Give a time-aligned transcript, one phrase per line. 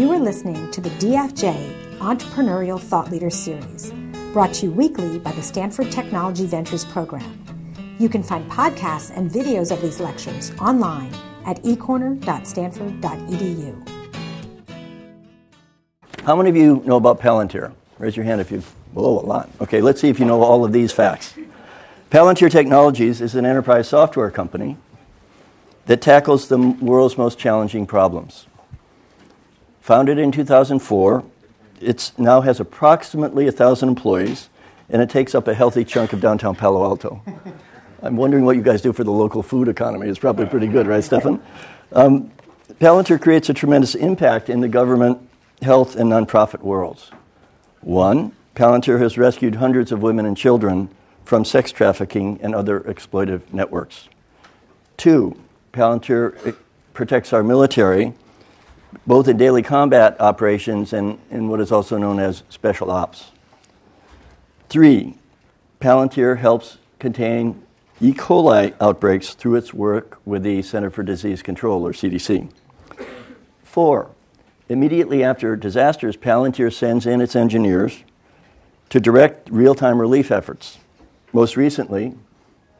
[0.00, 3.92] You are listening to the DFJ Entrepreneurial Thought Leader Series,
[4.32, 7.44] brought to you weekly by the Stanford Technology Ventures Program.
[7.98, 11.12] You can find podcasts and videos of these lectures online
[11.44, 13.88] at ecorner.stanford.edu.
[16.24, 17.74] How many of you know about Palantir?
[17.98, 18.62] Raise your hand if you.
[18.96, 19.50] Oh, a lot.
[19.60, 21.34] Okay, let's see if you know all of these facts.
[22.10, 24.78] Palantir Technologies is an enterprise software company
[25.84, 28.46] that tackles the world's most challenging problems.
[29.90, 31.24] Founded in 2004,
[31.80, 34.48] it now has approximately 1,000 employees,
[34.88, 37.20] and it takes up a healthy chunk of downtown Palo Alto.
[38.04, 40.08] I'm wondering what you guys do for the local food economy.
[40.08, 41.42] It's probably pretty good, right, Stefan?
[41.90, 42.30] Um,
[42.74, 45.28] Palantir creates a tremendous impact in the government,
[45.60, 47.10] health, and nonprofit worlds.
[47.80, 50.88] One, Palantir has rescued hundreds of women and children
[51.24, 54.08] from sex trafficking and other exploitive networks.
[54.96, 55.36] Two,
[55.72, 56.54] Palantir
[56.94, 58.14] protects our military
[59.06, 63.30] both in daily combat operations and in what is also known as special ops.
[64.68, 65.14] Three,
[65.80, 67.62] Palantir helps contain
[68.00, 68.12] E.
[68.12, 72.50] coli outbreaks through its work with the Center for Disease Control, or CDC.
[73.62, 74.10] Four,
[74.68, 78.04] immediately after disasters, Palantir sends in its engineers
[78.88, 80.78] to direct real time relief efforts.
[81.32, 82.14] Most recently,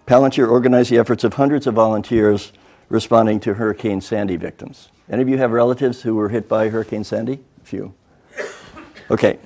[0.07, 2.53] Palantir organized the efforts of hundreds of volunteers
[2.89, 4.89] responding to Hurricane Sandy victims.
[5.11, 7.41] Any of you have relatives who were hit by Hurricane Sandy?
[7.63, 7.95] A few.
[9.11, 9.41] Okay.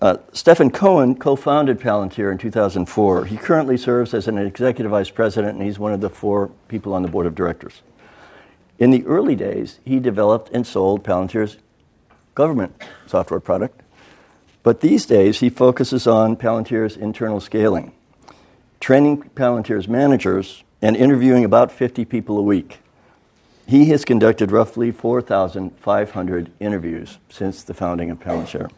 [0.00, 3.26] Uh, Stephen Cohen co founded Palantir in 2004.
[3.26, 6.94] He currently serves as an executive vice president, and he's one of the four people
[6.94, 7.82] on the board of directors.
[8.78, 11.58] In the early days, he developed and sold Palantir's
[12.34, 13.82] government software product,
[14.62, 17.92] but these days he focuses on Palantir's internal scaling,
[18.80, 22.78] training Palantir's managers, and interviewing about 50 people a week.
[23.70, 28.68] He has conducted roughly 4,500 interviews since the founding of Palantir.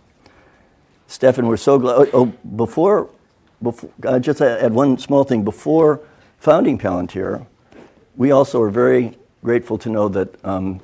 [1.07, 2.11] Stefan, we're so glad.
[2.13, 3.09] Oh, before,
[3.63, 5.45] before uh, just add one small thing.
[5.45, 6.01] Before
[6.41, 7.47] founding Palantir,
[8.17, 10.83] we also are very grateful to know that um,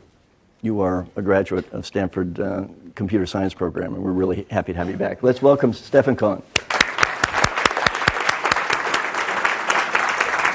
[0.62, 4.78] you are a graduate of Stanford uh, Computer Science program, and we're really happy to
[4.78, 5.22] have you back.
[5.22, 6.42] Let's welcome Stefan Cohen.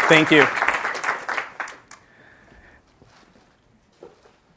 [0.10, 0.63] Thank you.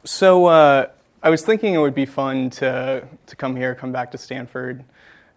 [0.06, 0.86] So uh,
[1.20, 4.84] I was thinking it would be fun to, to come here, come back to Stanford,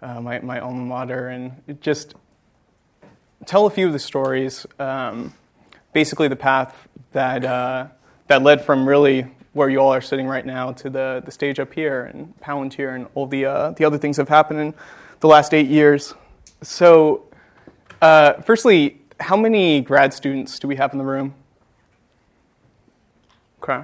[0.03, 2.13] uh, my, my alma mater, and just
[3.47, 4.67] tell a few of the stories.
[4.77, 5.33] Um,
[5.91, 7.87] basically, the path that, uh,
[8.27, 11.59] that led from really where you all are sitting right now to the, the stage
[11.59, 14.73] up here and Palantir and all the, uh, the other things that have happened in
[15.19, 16.13] the last eight years.
[16.61, 17.23] So,
[18.03, 21.33] uh, firstly, how many grad students do we have in the room?
[23.63, 23.83] Okay.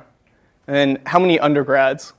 [0.68, 2.14] And how many undergrads?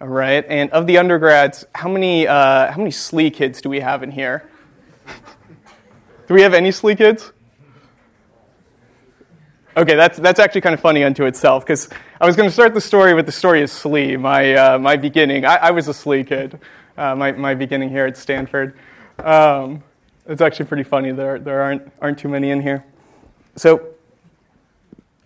[0.00, 0.44] All right.
[0.48, 4.10] And of the undergrads, how many, uh, how many SLE kids do we have in
[4.10, 4.48] here?
[6.26, 7.32] do we have any SLE kids?
[9.76, 11.88] Okay, that's, that's actually kind of funny unto itself because
[12.20, 14.96] I was going to start the story with the story of SLE, my, uh, my
[14.96, 15.44] beginning.
[15.44, 16.58] I, I, was a SLE kid,
[16.96, 18.76] uh, my, my beginning here at Stanford.
[19.18, 19.84] Um,
[20.26, 21.12] it's actually pretty funny.
[21.12, 22.84] There, there aren't, aren't too many in here.
[23.54, 23.94] So,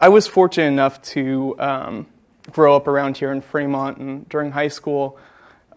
[0.00, 2.06] I was fortunate enough to um,
[2.50, 5.19] grow up around here in Fremont, and during high school,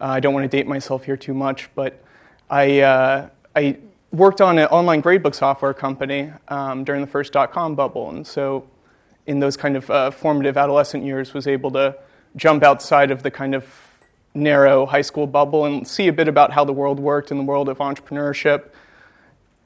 [0.00, 2.02] uh, I don't want to date myself here too much, but
[2.50, 3.78] I, uh, I
[4.12, 8.26] worked on an online gradebook software company um, during the first dot com bubble, and
[8.26, 8.68] so
[9.26, 11.96] in those kind of uh, formative adolescent years, was able to
[12.34, 13.66] jump outside of the kind of
[14.34, 17.44] narrow high school bubble and see a bit about how the world worked in the
[17.44, 18.70] world of entrepreneurship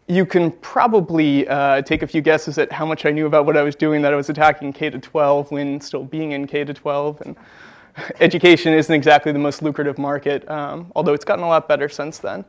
[0.09, 3.57] you can probably uh, take a few guesses at how much I knew about what
[3.57, 6.65] I was doing, that I was attacking K to 12 when still being in K
[6.65, 7.23] to 12.
[7.23, 7.37] And
[8.21, 12.19] education isn't exactly the most lucrative market, um, although it's gotten a lot better since
[12.19, 12.45] then.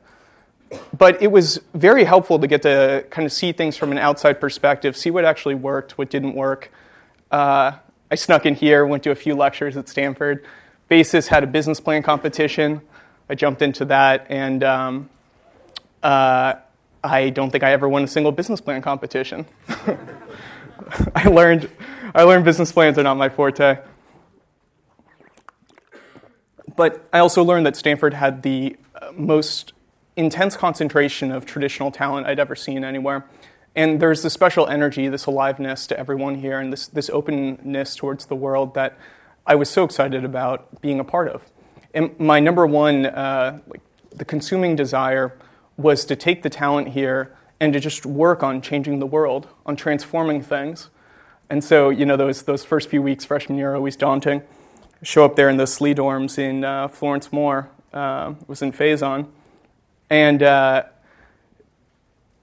[0.98, 4.40] But it was very helpful to get to kind of see things from an outside
[4.42, 6.72] perspective, see what actually worked, what didn't work.
[7.32, 7.74] Uh,
[8.10, 10.46] I snuck in here, went to a few lectures at Stanford.
[10.90, 12.82] BASES had a business plan competition.
[13.30, 15.10] I jumped into that, and um,
[16.02, 16.56] uh,
[17.04, 19.46] I don't think I ever won a single business plan competition.
[21.16, 21.70] I learned,
[22.16, 23.80] I learned business plans are not my forte.
[26.76, 29.74] But I also learned that Stanford had the uh, most
[30.16, 33.26] intense concentration of traditional talent I'd ever seen anywhere.
[33.76, 38.28] And there's this special energy, this aliveness to everyone here, and this, this openness towards
[38.28, 38.98] the world that
[39.46, 41.44] I was so excited about being a part of.
[41.94, 45.38] And my number one, uh, like, the consuming desire
[45.78, 49.76] was to take the talent here and to just work on changing the world, on
[49.76, 50.90] transforming things.
[51.50, 54.42] And so, you know, those, those first few weeks freshman year are always daunting.
[55.02, 59.28] Show up there in the SLE dorms in uh, Florence Moore, uh, was in Faisan.
[60.10, 60.84] And uh,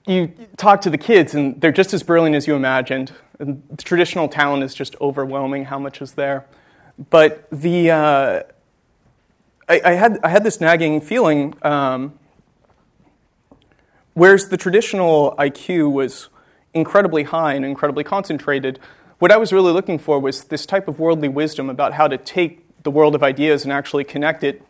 [0.07, 3.13] you talk to the kids, and they're just as brilliant as you imagined.
[3.39, 6.47] And the traditional talent is just overwhelming how much is there.
[7.11, 8.43] But the, uh,
[9.69, 12.19] I, I, had, I had this nagging feeling um,
[14.15, 16.29] whereas the traditional IQ was
[16.75, 18.79] incredibly high and incredibly concentrated,
[19.19, 22.17] what I was really looking for was this type of worldly wisdom about how to
[22.17, 24.63] take the world of ideas and actually connect it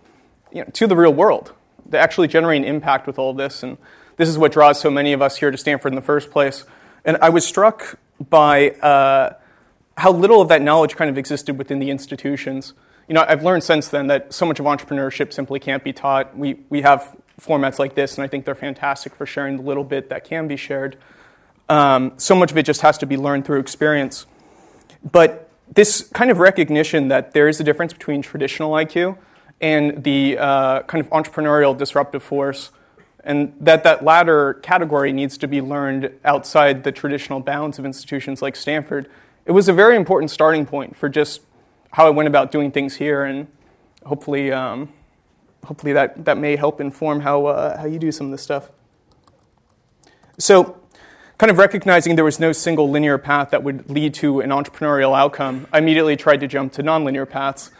[0.52, 1.52] you know, to the real world,
[1.90, 3.62] to actually generate an impact with all of this.
[3.62, 3.78] And
[4.16, 6.64] this is what draws so many of us here to Stanford in the first place.
[7.04, 7.98] And I was struck
[8.28, 9.34] by uh,
[9.96, 12.74] how little of that knowledge kind of existed within the institutions.
[13.08, 16.36] You know, I've learned since then that so much of entrepreneurship simply can't be taught.
[16.36, 19.84] We, we have formats like this, and I think they're fantastic for sharing the little
[19.84, 20.96] bit that can be shared.
[21.68, 24.26] Um, so much of it just has to be learned through experience.
[25.10, 29.16] But this kind of recognition that there is a difference between traditional IQ
[29.60, 32.70] and the uh, kind of entrepreneurial disruptive force,
[33.22, 38.40] and that that latter category needs to be learned outside the traditional bounds of institutions
[38.42, 39.08] like Stanford,
[39.44, 41.42] it was a very important starting point for just
[41.92, 43.48] how I went about doing things here, and
[44.04, 44.92] hopefully, um,
[45.64, 48.70] hopefully that, that may help inform how, uh, how you do some of this stuff.
[50.38, 50.80] So,
[51.38, 55.16] kind of recognizing there was no single linear path that would lead to an entrepreneurial
[55.16, 57.70] outcome, I immediately tried to jump to nonlinear paths,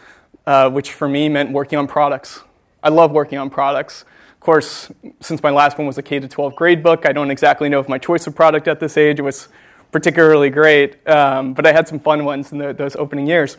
[0.45, 2.41] uh, which for me meant working on products.
[2.83, 4.03] I love working on products.
[4.33, 7.69] Of course, since my last one was a K 12 grade book, I don't exactly
[7.69, 9.47] know if my choice of product at this age was
[9.91, 13.57] particularly great, um, but I had some fun ones in the, those opening years.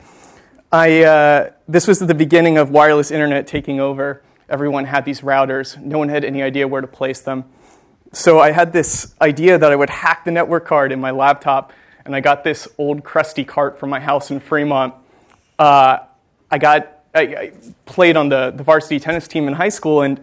[0.73, 4.23] I, uh, this was the beginning of wireless internet taking over.
[4.49, 7.45] Everyone had these routers, no one had any idea where to place them.
[8.13, 11.75] So I had this idea that I would hack the network card in my laptop,
[12.07, 14.95] and I got this old crusty cart from my house in Fremont.
[15.59, 15.99] Uh,
[16.51, 17.53] I got I, I,
[17.85, 20.23] played on the, the varsity tennis team in high school, and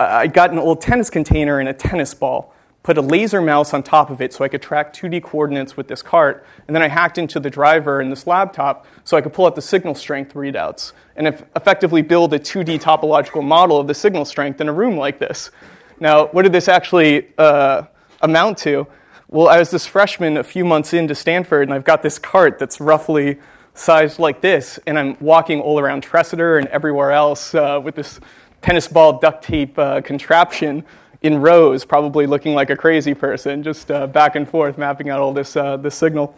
[0.00, 2.52] I got an old tennis container and a tennis ball,
[2.86, 5.88] put a laser mouse on top of it so I could track 2D coordinates with
[5.88, 9.32] this cart, and then I hacked into the driver in this laptop so I could
[9.32, 13.94] pull out the signal strength readouts and effectively build a 2D topological model of the
[13.94, 15.50] signal strength in a room like this.
[15.98, 17.82] Now, what did this actually uh,
[18.22, 18.86] amount to?
[19.26, 22.60] Well, I was this freshman a few months into Stanford, and I've got this cart
[22.60, 23.40] that's roughly
[23.74, 28.20] sized like this, and I'm walking all around Tresidder and everywhere else uh, with this
[28.62, 30.84] tennis ball duct tape uh, contraption
[31.26, 35.18] in rows, probably looking like a crazy person, just uh, back and forth, mapping out
[35.18, 36.32] all this, uh, this signal.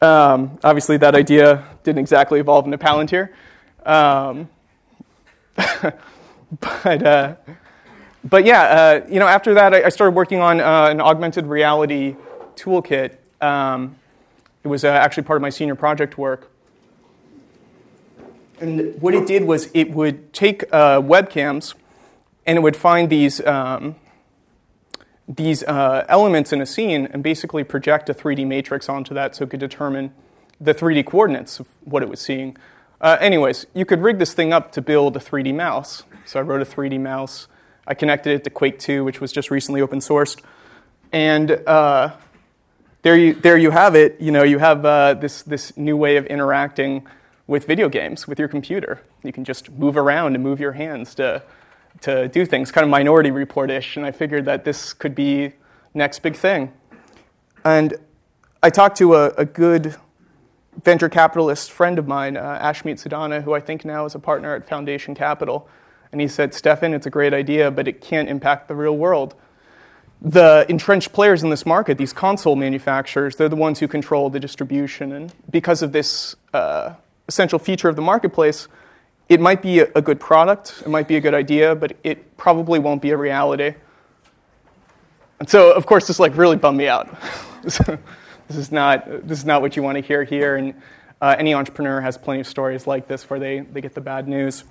[0.00, 3.28] Um, obviously, that idea didn't exactly evolve into Palantir.
[3.86, 4.48] Um,
[6.60, 7.36] but uh,
[8.24, 11.46] but yeah, uh, you know, after that, I, I started working on uh, an augmented
[11.46, 12.16] reality
[12.56, 13.16] toolkit.
[13.40, 13.94] Um,
[14.64, 16.50] it was uh, actually part of my senior project work.
[18.60, 21.74] And what it did was it would take webcams
[22.46, 23.96] and it would find these, um,
[25.28, 29.44] these uh, elements in a scene and basically project a 3D matrix onto that so
[29.44, 30.12] it could determine
[30.60, 32.56] the 3D coordinates of what it was seeing.
[33.00, 36.04] Uh, anyways, you could rig this thing up to build a 3D mouse.
[36.24, 37.48] So I wrote a 3D mouse
[37.86, 40.40] I connected it to Quake 2, which was just recently open sourced.
[41.10, 42.12] And uh,
[43.02, 44.20] there, you, there you have it.
[44.20, 47.06] You know, you have uh, this, this new way of interacting
[47.48, 49.00] with video games, with your computer.
[49.24, 51.42] You can just move around and move your hands to,
[52.00, 53.96] to do things, kind of minority report-ish.
[53.96, 55.52] And I figured that this could be
[55.94, 56.72] next big thing.
[57.64, 57.96] And
[58.62, 59.94] I talked to a, a good
[60.82, 64.54] venture capitalist friend of mine, uh, Ashmeet Sidana, who I think now is a partner
[64.54, 65.68] at Foundation Capital.
[66.12, 69.34] And he said, Stefan, it's a great idea, but it can't impact the real world.
[70.20, 74.38] The entrenched players in this market, these console manufacturers, they're the ones who control the
[74.40, 75.12] distribution.
[75.12, 76.94] And because of this uh,
[77.28, 78.68] essential feature of the marketplace,
[79.32, 82.78] it might be a, good product, it might be a good idea, but it probably
[82.78, 83.74] won't be a reality.
[85.40, 87.08] And so, of course, this like really bummed me out.
[87.62, 87.80] this
[88.50, 90.56] is not this is not what you want to hear here.
[90.56, 90.74] And
[91.20, 94.28] uh, any entrepreneur has plenty of stories like this where they, they get the bad
[94.28, 94.64] news.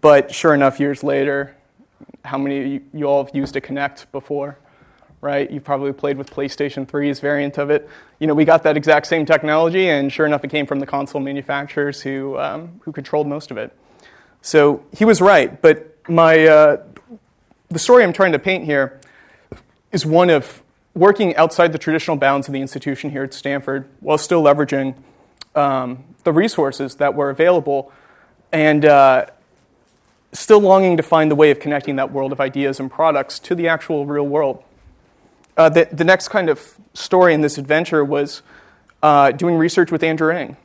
[0.00, 1.56] But sure enough, years later,
[2.24, 4.58] how many of you, you all have used a Kinect before?
[5.22, 5.50] right?
[5.50, 7.88] You've probably played with PlayStation 3's variant of it.
[8.18, 10.86] You know, we got that exact same technology, and sure enough, it came from the
[10.86, 13.72] console manufacturers who, um, who controlled most of it.
[14.42, 16.82] So he was right, but my, uh,
[17.68, 19.00] the story I'm trying to paint here
[19.92, 20.62] is one of
[20.94, 24.96] working outside the traditional bounds of the institution here at Stanford while still leveraging
[25.54, 27.92] um, the resources that were available
[28.50, 29.26] and uh,
[30.32, 33.54] still longing to find the way of connecting that world of ideas and products to
[33.54, 34.62] the actual real world.
[35.56, 38.42] Uh, the, the next kind of story in this adventure was
[39.04, 40.56] uh, doing research with Andrew Ng,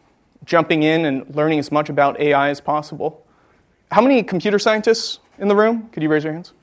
[0.45, 3.23] jumping in and learning as much about AI as possible.
[3.91, 5.89] How many computer scientists in the room?
[5.91, 6.53] Could you raise your hands?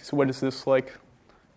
[0.00, 0.96] So, what is this, like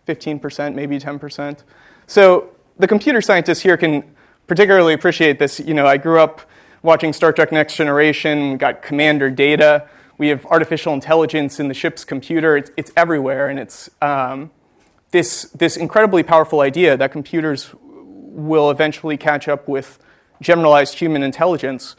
[0.06, 1.58] 15%, maybe 10%?
[2.06, 4.04] So, the computer scientists here can
[4.46, 5.60] particularly appreciate this.
[5.60, 6.42] You know, I grew up
[6.82, 11.74] watching Star Trek Next Generation, we got commander data, we have artificial intelligence in the
[11.74, 14.50] ship's computer, it's, it's everywhere, and it's um,
[15.10, 19.98] this, this incredibly powerful idea that computers will eventually catch up with
[20.42, 21.96] generalized human intelligence.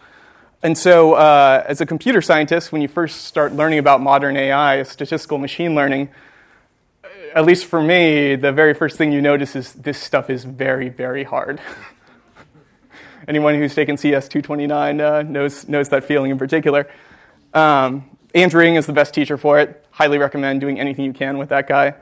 [0.66, 4.82] And so, uh, as a computer scientist, when you first start learning about modern AI,
[4.82, 6.10] statistical machine learning,
[7.36, 10.90] at least for me, the very first thing you notice is this stuff is very,
[10.90, 11.62] very hard.
[13.28, 16.90] Anyone who's taken CS 229 uh, knows, knows that feeling in particular.
[17.54, 19.86] Um, Andrew is the best teacher for it.
[19.92, 21.94] Highly recommend doing anything you can with that guy.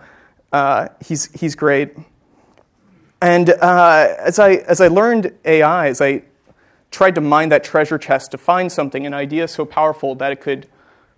[0.54, 1.98] Uh, he's, he's great.
[3.22, 6.24] And uh, as, I, as I learned AI, as I
[6.94, 10.40] tried to mine that treasure chest to find something, an idea so powerful that it
[10.40, 10.68] could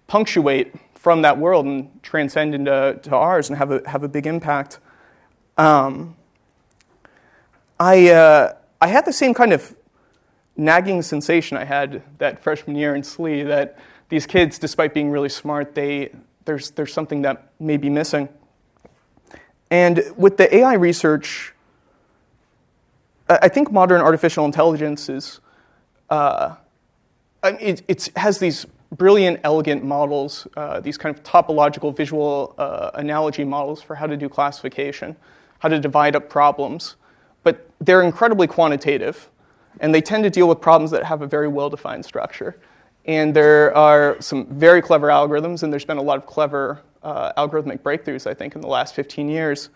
[0.08, 4.26] punctuate from that world and transcend into to ours and have a, have a big
[4.26, 4.80] impact.
[5.58, 6.16] Um,
[7.80, 9.76] I, uh, I had the same kind of
[10.56, 13.78] nagging sensation I had that freshman year in SLE that
[14.08, 16.16] these kids, despite being really smart, they,
[16.46, 18.30] there's, there's something that may be missing.
[19.70, 21.54] And with the AI research,
[23.28, 25.42] I think modern artificial intelligence is
[26.10, 26.56] uh,
[27.44, 33.44] it, it, has these brilliant, elegant models, uh, these kind of topological visual uh, analogy
[33.44, 35.16] models for how to do classification,
[35.60, 36.96] how to divide up problems.
[37.44, 39.30] But they're incredibly quantitative,
[39.80, 42.58] and they tend to deal with problems that have a very well defined structure.
[43.06, 47.34] And there are some very clever algorithms, and there's been a lot of clever uh,
[47.34, 49.70] algorithmic breakthroughs, I think, in the last 15 years.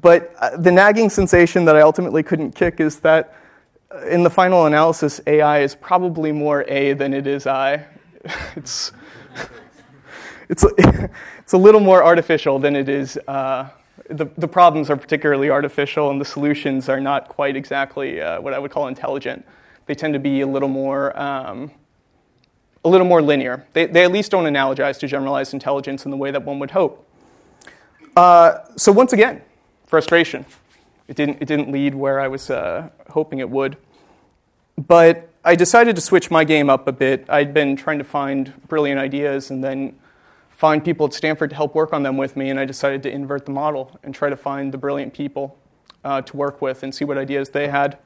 [0.00, 3.34] But uh, the nagging sensation that I ultimately couldn't kick is that
[4.02, 7.86] in the final analysis, AI is probably more A than it is I.
[8.56, 8.92] it's,
[10.48, 13.18] it's, it's a little more artificial than it is.
[13.28, 13.68] Uh,
[14.10, 18.52] the, the problems are particularly artificial, and the solutions are not quite exactly uh, what
[18.52, 19.46] I would call intelligent.
[19.86, 21.70] They tend to be a little more, um,
[22.84, 23.66] a little more linear.
[23.72, 26.70] They, they at least don't analogize to generalized intelligence in the way that one would
[26.70, 27.06] hope.
[28.16, 29.42] Uh, so, once again,
[29.86, 30.44] frustration.
[31.08, 33.76] It didn't, it didn't lead where I was uh, hoping it would.
[34.76, 37.26] But I decided to switch my game up a bit.
[37.28, 39.96] I'd been trying to find brilliant ideas and then
[40.50, 43.10] find people at Stanford to help work on them with me, and I decided to
[43.10, 45.58] invert the model and try to find the brilliant people
[46.04, 47.98] uh, to work with and see what ideas they had.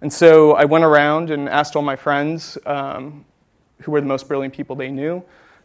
[0.00, 3.24] And so I went around and asked all my friends um,
[3.82, 5.22] who were the most brilliant people they knew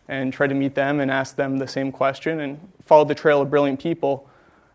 [0.07, 3.41] and tried to meet them and ask them the same question and followed the trail
[3.41, 4.29] of brilliant people.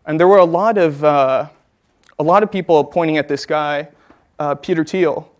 [0.05, 1.47] And there were a lot of, uh,
[2.19, 3.87] a lot of people pointing at this guy,
[4.39, 5.31] uh, Peter Thiel,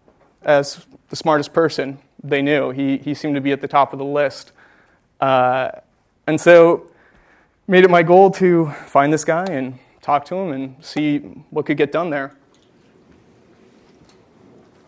[0.44, 2.72] as the smartest person they knew.
[2.72, 4.52] He, he seemed to be at the top of the list.
[5.20, 5.72] Uh,
[6.28, 6.90] and so
[7.68, 11.66] made it my goal to find this guy and talk to him and see what
[11.66, 12.36] could get done there.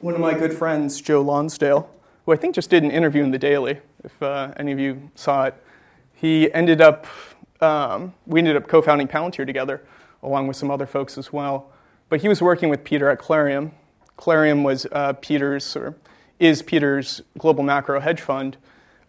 [0.02, 1.90] One of my good friends, Joe Lonsdale,
[2.26, 5.10] who I think just did an interview in the Daily, if uh, any of you
[5.16, 5.56] saw it,
[6.14, 7.08] he ended up,
[7.62, 9.82] um, we ended up co founding Palantir together,
[10.22, 11.72] along with some other folks as well.
[12.10, 13.72] But he was working with Peter at Clarium,
[14.18, 15.96] Clarium was uh, Peter's, or
[16.40, 18.58] is Peter's global macro hedge fund.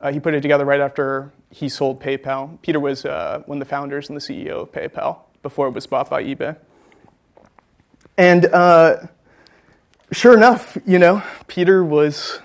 [0.00, 2.60] Uh, he put it together right after he sold PayPal.
[2.62, 5.86] Peter was uh, one of the founders and the CEO of PayPal before it was
[5.86, 6.56] bought by eBay.
[8.18, 9.06] And uh,
[10.12, 12.40] sure enough, you know, Peter was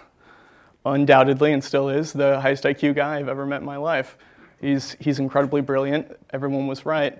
[0.85, 4.17] undoubtedly and still is the highest IQ guy I've ever met in my life.
[4.59, 6.15] He's, he's incredibly brilliant.
[6.31, 7.19] Everyone was right.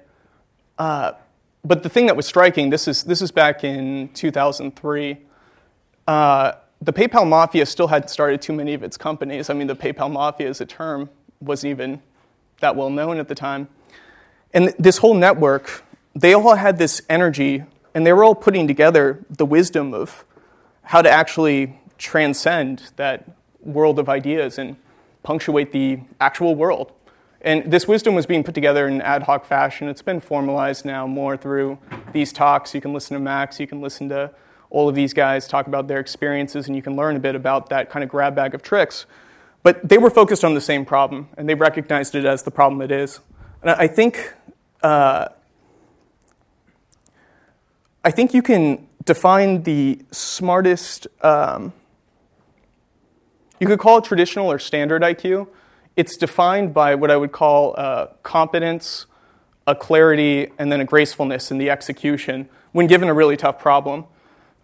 [0.78, 1.14] Uh,
[1.64, 5.18] but the thing that was striking, this is, this is back in 2003
[6.08, 9.50] uh, the PayPal mafia still hadn't started too many of its companies.
[9.50, 12.02] I mean, the PayPal mafia as a term wasn't even
[12.60, 13.68] that well known at the time.
[14.54, 15.84] And this whole network,
[16.16, 17.64] they all had this energy,
[17.94, 20.26] and they were all putting together the wisdom of
[20.84, 23.30] how to actually transcend that
[23.62, 24.76] world of ideas and
[25.24, 26.92] punctuate the actual world.
[27.44, 29.88] And this wisdom was being put together in ad hoc fashion.
[29.88, 31.80] It's been formalized now more through
[32.14, 32.76] these talks.
[32.76, 34.32] You can listen to Max, you can listen to
[34.70, 37.70] all of these guys talk about their experiences, and you can learn a bit about
[37.70, 39.06] that kind of grab bag of tricks.
[39.64, 42.82] But they were focused on the same problem, and they recognized it as the problem
[42.82, 43.20] it is.
[43.62, 44.34] And I think,
[44.82, 45.28] uh,
[48.04, 51.08] I think you can define the smartest.
[51.22, 51.74] Um,
[53.60, 55.48] you could call it traditional or standard IQ.
[55.96, 59.06] It's defined by what I would call uh, competence,
[59.68, 64.06] a clarity, and then a gracefulness in the execution when given a really tough problem.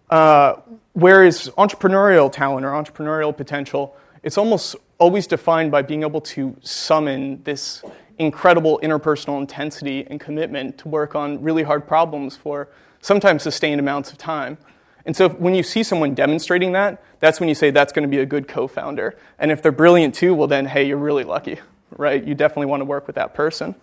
[0.10, 0.56] Uh,
[0.94, 7.42] whereas entrepreneurial talent or entrepreneurial potential, it's almost always defined by being able to summon
[7.44, 7.84] this
[8.18, 12.68] incredible interpersonal intensity and commitment to work on really hard problems for
[13.02, 14.58] sometimes sustained amounts of time.
[15.06, 18.10] And so when you see someone demonstrating that, that's when you say that's going to
[18.10, 19.18] be a good co founder.
[19.40, 21.60] And if they're brilliant too, well, then, hey, you're really lucky,
[21.92, 22.24] right?
[22.24, 23.76] You definitely want to work with that person.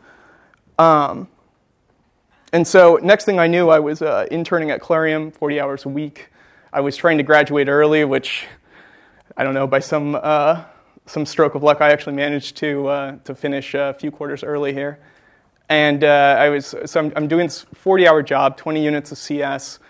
[0.78, 1.28] Um,
[2.52, 5.88] and so, next thing I knew, I was uh, interning at Clarium 40 hours a
[5.88, 6.30] week.
[6.72, 8.46] I was trying to graduate early, which
[9.36, 10.64] I don't know, by some, uh,
[11.06, 14.72] some stroke of luck, I actually managed to, uh, to finish a few quarters early
[14.72, 15.00] here.
[15.68, 19.18] And uh, I was, so I'm, I'm doing this 40 hour job, 20 units of
[19.18, 19.80] CS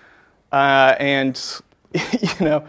[0.55, 1.61] uh, and
[1.95, 2.65] you know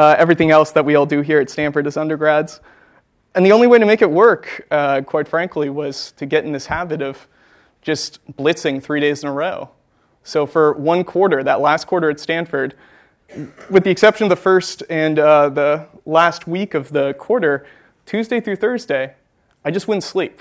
[0.00, 2.60] uh, everything else that we all do here at Stanford as undergrads.
[3.34, 6.52] And the only way to make it work, uh, quite frankly, was to get in
[6.52, 7.28] this habit of
[7.82, 9.68] just blitzing three days in a row.
[10.24, 12.74] So for one quarter, that last quarter at Stanford,
[13.68, 17.66] with the exception of the first and uh, the last week of the quarter,
[18.06, 19.14] Tuesday through Thursday,
[19.66, 20.40] I just wouldn't sleep.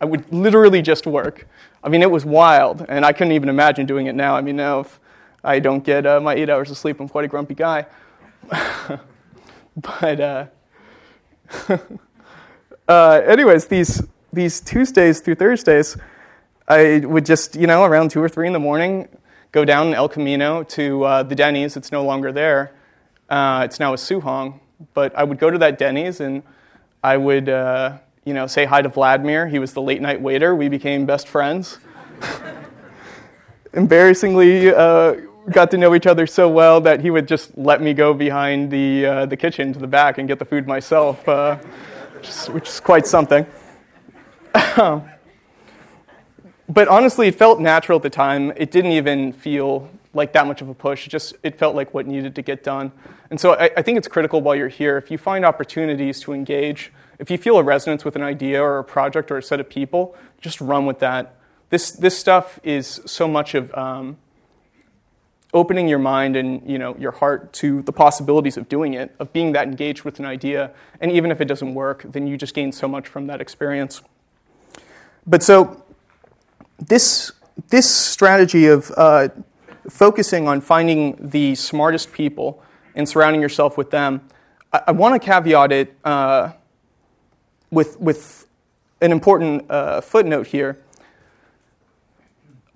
[0.00, 1.48] I would literally just work.
[1.82, 4.36] I mean, it was wild, and I couldn't even imagine doing it now.
[4.36, 5.00] I mean, now if
[5.42, 7.00] I don't get uh, my eight hours of sleep.
[7.00, 7.86] I'm quite a grumpy guy.
[9.76, 10.46] but uh,
[12.88, 15.96] uh, anyways, these these Tuesdays through Thursdays,
[16.68, 19.08] I would just you know around two or three in the morning
[19.52, 21.76] go down El Camino to uh, the Denny's.
[21.76, 22.72] It's no longer there.
[23.28, 24.60] Uh, it's now a Su Hong.
[24.92, 26.42] But I would go to that Denny's and
[27.02, 29.46] I would uh, you know say hi to Vladimir.
[29.46, 30.54] He was the late night waiter.
[30.54, 31.78] We became best friends.
[33.72, 35.16] Embarrassingly, uh,
[35.50, 38.70] got to know each other so well that he would just let me go behind
[38.70, 41.56] the, uh, the kitchen to the back and get the food myself, uh,
[42.14, 43.46] which, is, which, is, quite something.
[44.54, 45.04] but
[46.88, 48.52] honestly, it felt natural at the time.
[48.56, 51.06] It didn't even feel like that much of a push.
[51.06, 52.92] It just it felt like what needed to get done.
[53.30, 56.32] And so I, I think it's critical while you're here, if you find opportunities to
[56.32, 59.60] engage, if you feel a resonance with an idea or a project or a set
[59.60, 61.34] of people, just run with that.
[61.70, 64.18] This, this stuff is so much of um,
[65.54, 69.32] opening your mind and you know, your heart to the possibilities of doing it, of
[69.32, 70.70] being that engaged with an idea.
[71.00, 74.02] And even if it doesn't work, then you just gain so much from that experience.
[75.26, 75.82] But so,
[76.78, 77.32] this,
[77.68, 79.28] this strategy of uh,
[79.88, 82.62] focusing on finding the smartest people
[82.94, 84.20] and surrounding yourself with them,
[84.72, 86.52] I, I want to caveat it uh,
[87.70, 88.46] with, with
[89.00, 90.78] an important uh, footnote here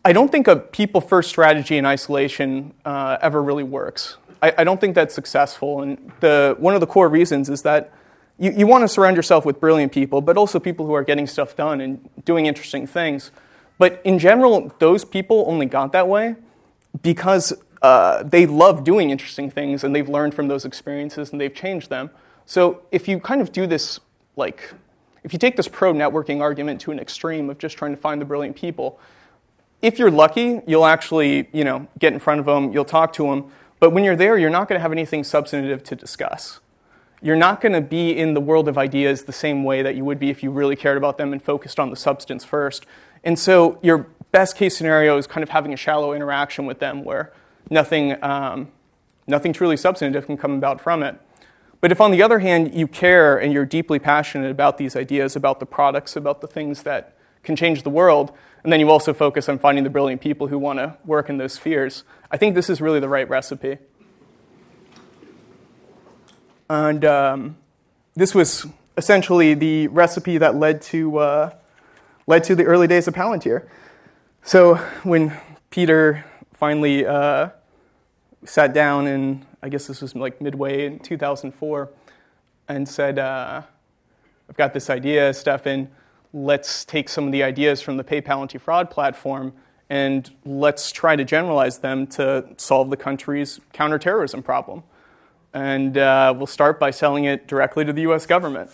[0.04, 4.16] I don't think a people first strategy in isolation uh, ever really works.
[4.42, 5.82] I, I, don't think that's successful.
[5.82, 7.92] And the, one of the core reasons is that
[8.38, 11.26] you, you want to surround yourself with brilliant people, but also people who are getting
[11.26, 13.30] stuff done and doing interesting things.
[13.76, 16.36] But in general, those people only got that way
[17.02, 21.54] because uh, they love doing interesting things and they've learned from those experiences and they've
[21.54, 22.10] changed them.
[22.46, 24.00] So if you kind of do this,
[24.36, 24.72] like,
[25.24, 28.20] if you take this pro networking argument to an extreme of just trying to find
[28.20, 28.98] the brilliant people,
[29.82, 33.24] if you're lucky, you'll actually, you know, get in front of them, you'll talk to
[33.24, 36.60] them, but when you're there, you're not going to have anything substantive to discuss.
[37.22, 40.04] You're not going to be in the world of ideas the same way that you
[40.04, 42.86] would be if you really cared about them and focused on the substance first.
[43.24, 47.04] And so your best case scenario is kind of having a shallow interaction with them
[47.04, 47.32] where
[47.68, 48.68] nothing, um,
[49.26, 51.18] nothing truly substantive can come about from it.
[51.80, 55.36] But if, on the other hand, you care and you're deeply passionate about these ideas,
[55.36, 59.14] about the products, about the things that can change the world, and then you also
[59.14, 62.04] focus on finding the brilliant people who want to work in those spheres.
[62.30, 63.78] I think this is really the right recipe.
[66.68, 67.56] And um,
[68.14, 71.54] this was essentially the recipe that led to, uh,
[72.26, 73.66] led to the early days of Palantir.
[74.42, 75.36] So when
[75.70, 77.48] Peter finally uh,
[78.44, 81.88] sat down, and I guess this was like midway in 2004,
[82.68, 83.62] and said, uh,
[84.48, 85.88] I've got this idea, Stefan
[86.32, 89.52] let's take some of the ideas from the PayPal anti-fraud platform
[89.88, 94.84] and let's try to generalize them to solve the country's counterterrorism problem.
[95.52, 98.70] And uh, we'll start by selling it directly to the US government.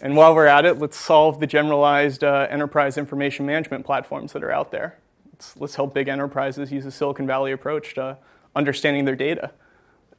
[0.00, 4.44] And while we're at it, let's solve the generalized uh, enterprise information management platforms that
[4.44, 4.98] are out there.
[5.32, 8.16] Let's, let's, help big enterprises use a Silicon Valley approach to
[8.54, 9.50] understanding their data.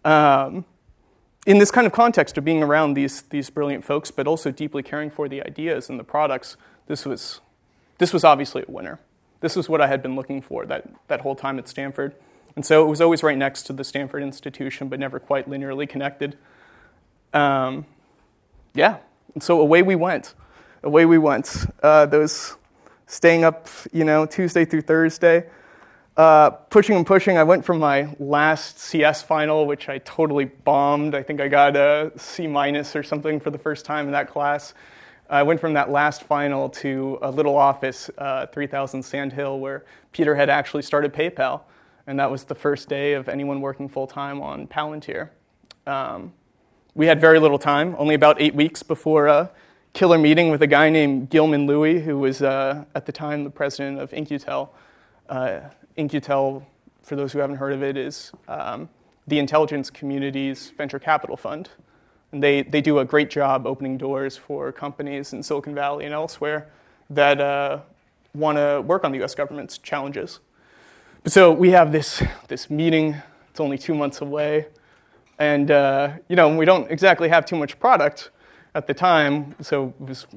[0.04, 0.66] Um,
[1.46, 4.82] in this kind of context of being around these, these brilliant folks, but also deeply
[4.82, 7.42] caring for the ideas and the products, this was,
[7.98, 9.00] this was obviously a winner.
[9.42, 12.16] This was what I had been looking for that, that whole time at Stanford.
[12.56, 15.88] And so it was always right next to the Stanford institution, but never quite linearly
[15.88, 16.38] connected.
[17.34, 17.86] Um,
[18.74, 18.98] yeah,
[19.34, 20.34] and so away we went.
[20.82, 21.66] Away we went.
[21.84, 22.56] Uh, those
[23.08, 25.46] staying up, you know, Tuesday through Thursday.
[26.18, 31.14] Uh, pushing and pushing, I went from my last CS final, which I totally bombed.
[31.14, 34.30] I think I got a C minus or something for the first time in that
[34.30, 34.74] class.
[35.30, 39.84] I went from that last final to a little office, uh, 3000 Sand Hill, where
[40.12, 41.62] Peter had actually started PayPal.
[42.08, 45.30] And that was the first day of anyone working full time on Palantir.
[45.88, 46.32] Um,
[46.94, 49.52] we had very little time, only about eight weeks before a
[49.94, 53.50] killer meeting with a guy named Gilman Louie, who was uh, at the time the
[53.50, 54.72] president of In-Q-Tel.
[55.28, 55.60] Uh,
[55.98, 56.66] In-Q-Tel,
[57.04, 58.90] for those who haven't heard of it, is um,
[59.28, 61.70] the intelligence community's venture capital fund.
[62.32, 66.14] And they, they do a great job opening doors for companies in Silicon Valley and
[66.14, 66.70] elsewhere
[67.10, 67.80] that uh,
[68.34, 70.40] want to work on the US government's challenges.
[71.26, 73.16] So we have this, this meeting,
[73.50, 74.68] it's only two months away.
[75.40, 78.32] And uh, you know, we don't exactly have too much product
[78.74, 80.28] at the time, so it was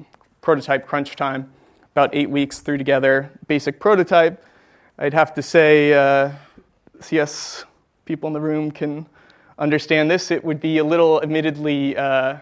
[0.41, 1.51] prototype crunch time,
[1.91, 4.43] about eight weeks through together, basic prototype.
[5.01, 6.29] I'd have to say, uh,
[6.99, 7.63] CS
[8.03, 9.05] people in the room can
[9.57, 10.29] understand this.
[10.29, 12.39] It would be a little admittedly, uh,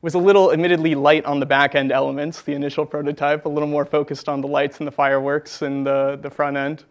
[0.00, 3.68] was a little admittedly light on the back end elements, the initial prototype, a little
[3.68, 6.84] more focused on the lights and the fireworks and the, the front end.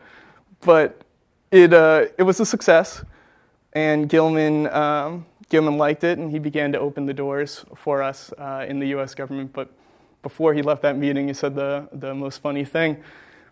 [0.60, 1.02] But
[1.50, 3.02] it, uh, it was a success,
[3.72, 8.34] and Gilman, um, Gilman liked it, and he began to open the doors for us
[8.38, 9.54] uh, in the US government.
[9.54, 9.72] But
[10.24, 13.02] before he left that meeting, he said the, the most funny thing,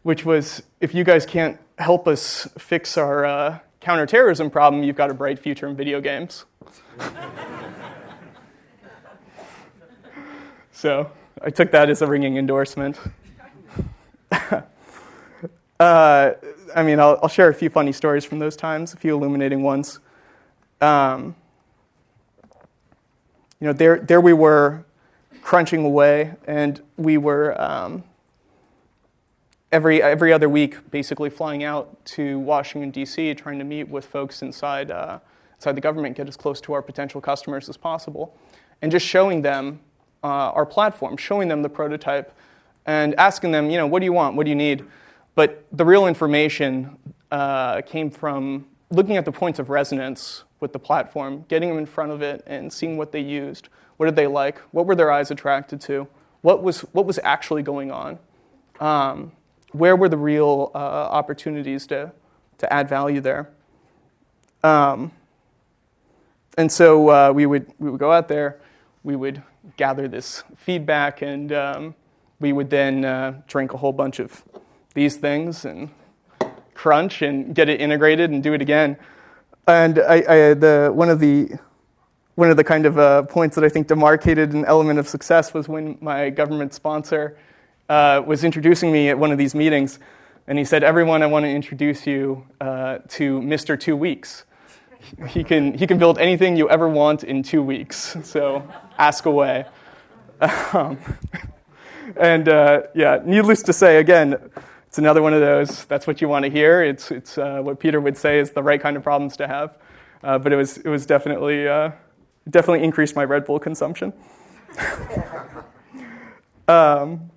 [0.07, 5.11] which was if you guys can't help us fix our uh, counterterrorism problem, you've got
[5.11, 6.45] a bright future in video games.
[10.71, 12.97] so I took that as a ringing endorsement.
[14.31, 14.61] uh,
[15.77, 19.61] I mean, I'll, I'll, share a few funny stories from those times, a few illuminating
[19.61, 19.99] ones.
[20.79, 21.35] Um,
[23.59, 24.85] you know, there, there we were
[25.41, 28.05] crunching away, and we were um,
[29.71, 34.41] every, every other week basically flying out to Washington, D.C., trying to meet with folks
[34.41, 35.19] inside, uh,
[35.55, 38.35] inside the government, get as close to our potential customers as possible,
[38.81, 39.79] and just showing them
[40.23, 42.33] uh, our platform, showing them the prototype,
[42.85, 44.35] and asking them, you know, what do you want?
[44.35, 44.85] What do you need?
[45.35, 46.97] But the real information
[47.31, 51.85] uh, came from looking at the points of resonance with the platform, getting them in
[51.85, 53.69] front of it and seeing what they used.
[53.97, 54.57] What did they like?
[54.71, 56.07] What were their eyes attracted to?
[56.41, 58.17] What was, what was actually going on?
[58.79, 59.31] Um,
[59.71, 62.11] where were the real uh, opportunities to,
[62.57, 63.49] to add value there?
[64.63, 65.11] Um,
[66.57, 68.59] and so uh, we, would, we would go out there,
[69.03, 69.43] we would
[69.77, 71.95] gather this feedback, and um,
[72.39, 74.43] we would then uh, drink a whole bunch of
[74.93, 75.89] these things and
[76.73, 78.97] crunch and get it integrated and do it again.
[79.67, 81.57] And I, I, the, one of the
[82.35, 85.55] one of the kind of uh, points that I think demarcated an element of success
[85.55, 87.35] was when my government sponsor
[87.89, 89.99] uh, was introducing me at one of these meetings,
[90.47, 93.79] and he said, "Everyone, I want to introduce you uh, to Mr.
[93.79, 94.43] Two Weeks.
[95.27, 98.17] He can he can build anything you ever want in two weeks.
[98.23, 99.65] So ask away."
[100.73, 100.97] Um,
[102.17, 104.37] and uh, yeah, needless to say, again,
[104.87, 105.85] it's another one of those.
[105.85, 106.81] That's what you want to hear.
[106.81, 109.77] It's it's uh, what Peter would say is the right kind of problems to have.
[110.23, 111.91] Uh, but it was it was definitely uh,
[112.49, 114.13] definitely increased my Red Bull consumption.
[116.67, 117.29] um,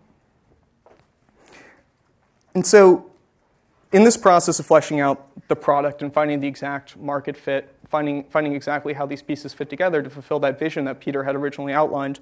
[2.55, 3.11] and so,
[3.93, 8.25] in this process of fleshing out the product and finding the exact market fit, finding
[8.25, 11.73] finding exactly how these pieces fit together to fulfill that vision that Peter had originally
[11.73, 12.21] outlined.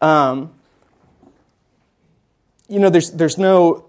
[0.00, 0.52] Um,
[2.68, 3.86] you know, there's there's no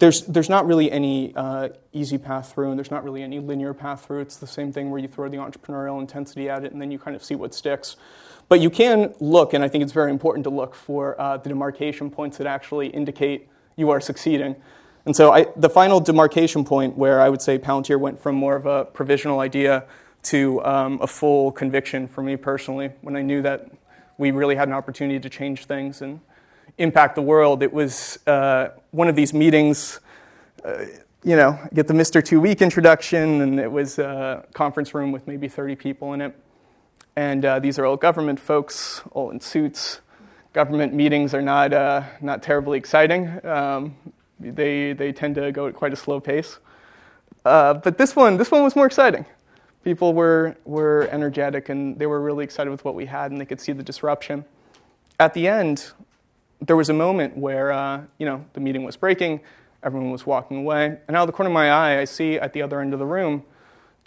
[0.00, 3.74] there's, there's not really any uh, easy path through, and there's not really any linear
[3.74, 4.20] path through.
[4.20, 6.98] It's the same thing where you throw the entrepreneurial intensity at it, and then you
[6.98, 7.96] kind of see what sticks.
[8.50, 11.48] But you can look, and I think it's very important to look for uh, the
[11.48, 14.56] demarcation points that actually indicate you are succeeding.
[15.06, 18.56] And so I, the final demarcation point where I would say Palantir went from more
[18.56, 19.84] of a provisional idea
[20.24, 23.70] to um, a full conviction for me personally, when I knew that
[24.18, 26.18] we really had an opportunity to change things and
[26.76, 27.62] impact the world.
[27.62, 30.00] It was uh, one of these meetings,
[30.64, 30.86] uh,
[31.22, 32.22] you know, get the Mr.
[32.22, 36.36] Two Week introduction, and it was a conference room with maybe 30 people in it.
[37.20, 40.00] And uh, these are all government folks, all in suits.
[40.54, 43.44] Government meetings are not, uh, not terribly exciting.
[43.44, 43.94] Um,
[44.38, 46.60] they, they tend to go at quite a slow pace.
[47.44, 49.26] Uh, but this one, this one was more exciting.
[49.84, 53.44] People were, were energetic and they were really excited with what we had and they
[53.44, 54.46] could see the disruption.
[55.18, 55.92] At the end,
[56.62, 59.40] there was a moment where uh, you know the meeting was breaking,
[59.82, 62.54] everyone was walking away, and out of the corner of my eye, I see at
[62.54, 63.44] the other end of the room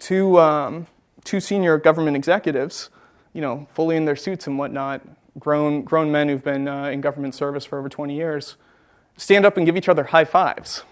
[0.00, 0.88] two um,
[1.22, 2.90] two senior government executives,
[3.34, 5.02] you know, fully in their suits and whatnot,
[5.38, 8.56] grown grown men who've been uh, in government service for over 20 years,
[9.16, 10.82] stand up and give each other high fives.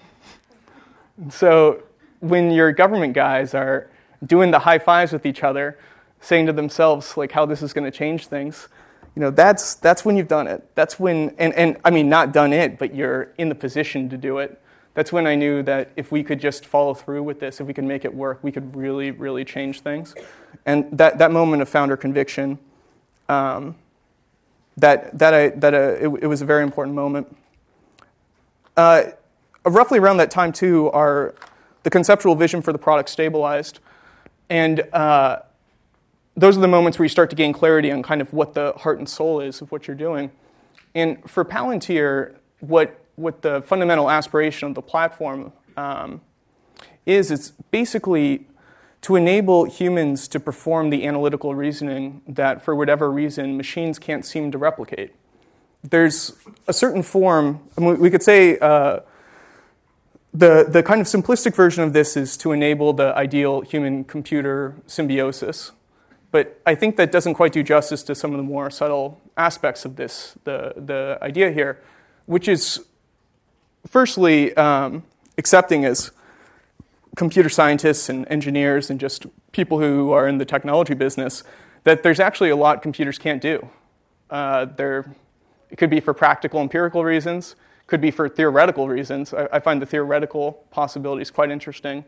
[1.30, 1.82] So
[2.20, 3.90] when your government guys are
[4.24, 5.78] doing the high fives with each other,
[6.20, 8.68] saying to themselves like how this is going to change things,
[9.14, 10.68] you know, that's that's when you've done it.
[10.74, 14.16] That's when and, and I mean not done it, but you're in the position to
[14.16, 14.60] do it.
[14.94, 17.72] That's when I knew that if we could just follow through with this, if we
[17.72, 20.14] could make it work, we could really, really change things.
[20.66, 22.58] And that, that moment of founder conviction,
[23.28, 23.76] um,
[24.76, 27.34] that, that, I, that uh, it, it was a very important moment.
[28.76, 29.04] Uh,
[29.64, 31.34] roughly around that time, too, our,
[31.82, 33.80] the conceptual vision for the product stabilized.
[34.50, 35.40] And uh,
[36.36, 38.72] those are the moments where you start to gain clarity on kind of what the
[38.72, 40.30] heart and soul is of what you're doing.
[40.94, 46.20] And for Palantir, what, what the fundamental aspiration of the platform um,
[47.06, 48.46] is, it's basically
[49.02, 54.52] to enable humans to perform the analytical reasoning that, for whatever reason, machines can't seem
[54.52, 55.12] to replicate.
[55.82, 56.32] There's
[56.68, 59.00] a certain form, we could say uh,
[60.32, 64.76] the, the kind of simplistic version of this is to enable the ideal human computer
[64.86, 65.72] symbiosis.
[66.30, 69.84] But I think that doesn't quite do justice to some of the more subtle aspects
[69.84, 71.82] of this, the, the idea here,
[72.26, 72.86] which is
[73.86, 75.04] firstly um,
[75.38, 76.10] accepting as
[77.16, 81.42] computer scientists and engineers and just people who are in the technology business
[81.84, 83.68] that there's actually a lot computers can't do.
[84.30, 84.66] Uh,
[85.70, 87.54] it could be for practical, empirical reasons,
[87.86, 89.34] could be for theoretical reasons.
[89.34, 92.04] I, I find the theoretical possibilities quite interesting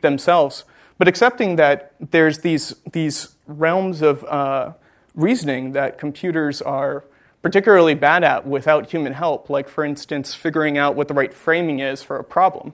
[0.00, 0.64] themselves.
[0.98, 4.72] But accepting that there's these, these realms of uh,
[5.14, 7.04] reasoning that computers are
[7.42, 11.80] particularly bad at without human help, like, for instance, figuring out what the right framing
[11.80, 12.72] is for a problem.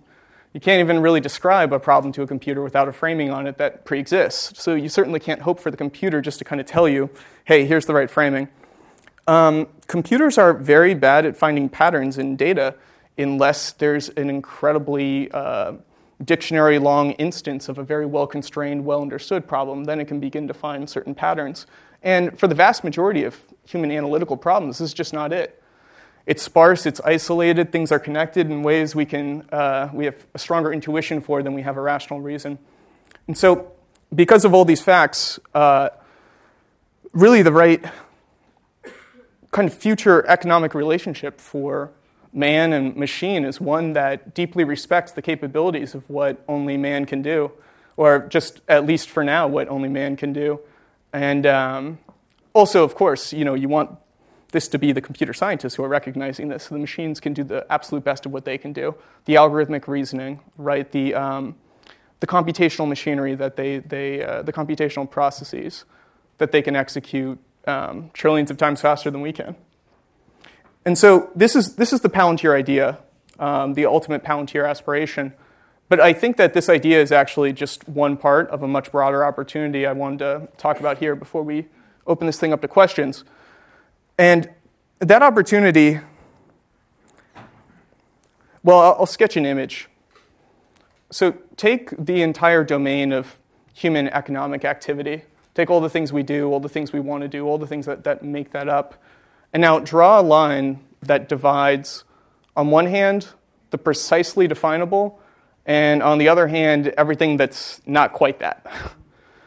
[0.52, 3.58] You can't even really describe a problem to a computer without a framing on it
[3.58, 4.62] that pre exists.
[4.62, 7.10] So you certainly can't hope for the computer just to kind of tell you,
[7.44, 8.48] hey, here's the right framing.
[9.26, 12.76] Um, computers are very bad at finding patterns in data
[13.18, 15.72] unless there's an incredibly uh,
[16.24, 19.84] dictionary long instance of a very well constrained, well understood problem.
[19.84, 21.66] Then it can begin to find certain patterns.
[22.04, 25.60] And for the vast majority of human analytical problems, this is just not it
[26.26, 30.38] it's sparse, it's isolated, things are connected in ways we can uh, we have a
[30.38, 32.58] stronger intuition for than we have a rational reason.
[33.26, 33.72] And so,
[34.14, 35.90] because of all these facts, uh,
[37.12, 37.84] really the right
[39.50, 41.92] kind of future economic relationship for
[42.32, 47.22] man and machine is one that deeply respects the capabilities of what only man can
[47.22, 47.52] do,
[47.96, 50.58] or just at least for now, what only man can do.
[51.14, 51.98] And um,
[52.54, 53.96] also, of course, you know, you want
[54.50, 56.64] this to be the computer scientists who are recognizing this.
[56.64, 58.96] So the machines can do the absolute best of what they can do.
[59.24, 60.90] The algorithmic reasoning, right?
[60.90, 61.54] The, um,
[62.18, 65.84] the computational machinery that they, they uh, the computational processes
[66.38, 69.54] that they can execute um, trillions of times faster than we can.
[70.84, 72.98] And so this is, this is the Palantir idea,
[73.38, 75.32] um, the ultimate Palantir aspiration.
[75.88, 79.24] But I think that this idea is actually just one part of a much broader
[79.24, 81.66] opportunity I wanted to talk about here before we
[82.06, 83.24] open this thing up to questions.
[84.18, 84.50] And
[85.00, 86.00] that opportunity,
[88.62, 89.88] well, I'll sketch an image.
[91.10, 93.36] So take the entire domain of
[93.74, 95.22] human economic activity.
[95.54, 97.66] Take all the things we do, all the things we want to do, all the
[97.66, 99.00] things that, that make that up.
[99.52, 102.04] And now draw a line that divides,
[102.56, 103.28] on one hand,
[103.70, 105.20] the precisely definable,
[105.66, 108.66] and on the other hand, everything that's not quite that.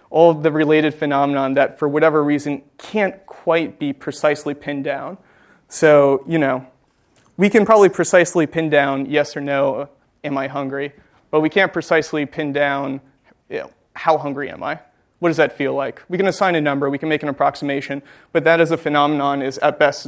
[0.10, 5.18] all the related phenomenon that, for whatever reason, can't quite be precisely pinned down.
[5.68, 6.66] So, you know,
[7.36, 9.90] we can probably precisely pin down yes or no,
[10.24, 10.94] am I hungry?
[11.30, 13.02] But we can't precisely pin down,
[13.50, 14.80] you know, how hungry am I?
[15.20, 16.02] What does that feel like?
[16.08, 18.02] We can assign a number, we can make an approximation,
[18.32, 20.08] but that as a phenomenon is at best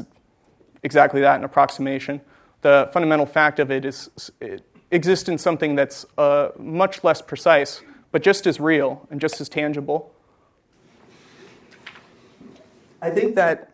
[0.83, 2.21] exactly that an approximation.
[2.61, 7.81] The fundamental fact of it is it exists in something that's uh, much less precise
[8.11, 10.11] but just as real and just as tangible.
[13.01, 13.71] I think that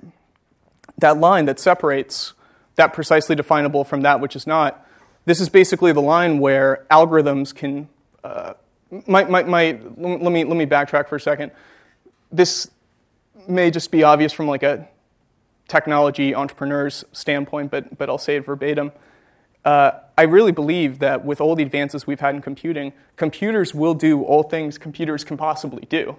[0.97, 2.34] that line that separates
[2.75, 4.86] that precisely definable from that which is not,
[5.25, 7.89] this is basically the line where algorithms can.
[8.23, 8.54] Uh,
[9.08, 11.51] let, me, let me backtrack for a second.
[12.32, 12.69] This
[13.47, 14.88] may just be obvious from like a
[15.67, 18.91] technology entrepreneur's standpoint, but, but I'll say it verbatim.
[19.63, 23.93] Uh, I really believe that with all the advances we've had in computing, computers will
[23.93, 26.17] do all things computers can possibly do.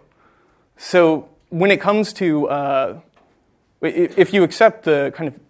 [0.77, 3.01] So when it comes to, uh,
[3.81, 5.41] if you accept the kind of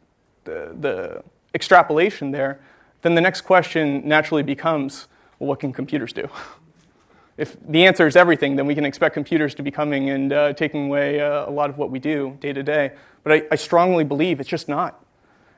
[0.44, 1.22] the, the,
[1.54, 2.60] extrapolation there,
[3.00, 6.28] then the next question naturally becomes, well, what can computers do?
[7.38, 10.52] if the answer is everything, then we can expect computers to be coming and uh,
[10.52, 12.92] taking away uh, a lot of what we do day to day.
[13.22, 15.02] But I, I strongly believe it's just not.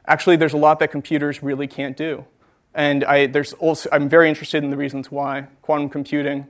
[0.07, 2.25] Actually, there's a lot that computers really can't do.
[2.75, 5.49] And I, there's also, I'm very interested in the reasons why.
[5.63, 6.47] Quantum computing,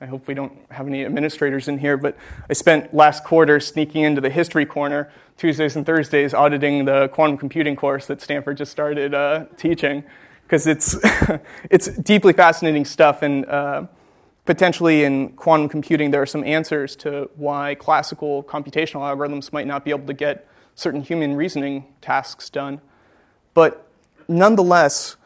[0.00, 2.16] I hope we don't have any administrators in here, but
[2.48, 7.36] I spent last quarter sneaking into the history corner, Tuesdays and Thursdays, auditing the quantum
[7.36, 10.02] computing course that Stanford just started uh, teaching,
[10.42, 10.96] because it's,
[11.70, 13.22] it's deeply fascinating stuff.
[13.22, 13.86] And uh,
[14.46, 19.84] potentially in quantum computing, there are some answers to why classical computational algorithms might not
[19.84, 22.80] be able to get certain human reasoning tasks done.
[23.52, 23.86] But
[24.28, 25.16] nonetheless,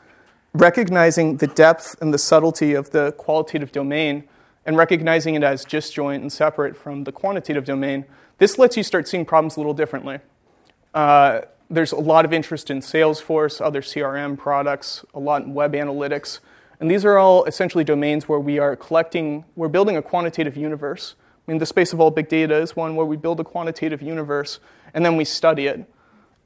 [0.54, 4.24] recognizing the depth and the subtlety of the qualitative domain
[4.64, 8.04] and recognizing it as disjoint and separate from the quantitative domain,
[8.38, 10.20] this lets you start seeing problems a little differently.
[10.94, 15.72] Uh, there's a lot of interest in Salesforce, other CRM products, a lot in web
[15.72, 16.38] analytics.
[16.78, 21.14] And these are all essentially domains where we are collecting, we're building a quantitative universe.
[21.46, 24.02] I mean, the space of all big data is one where we build a quantitative
[24.02, 24.60] universe
[24.92, 25.88] and then we study it.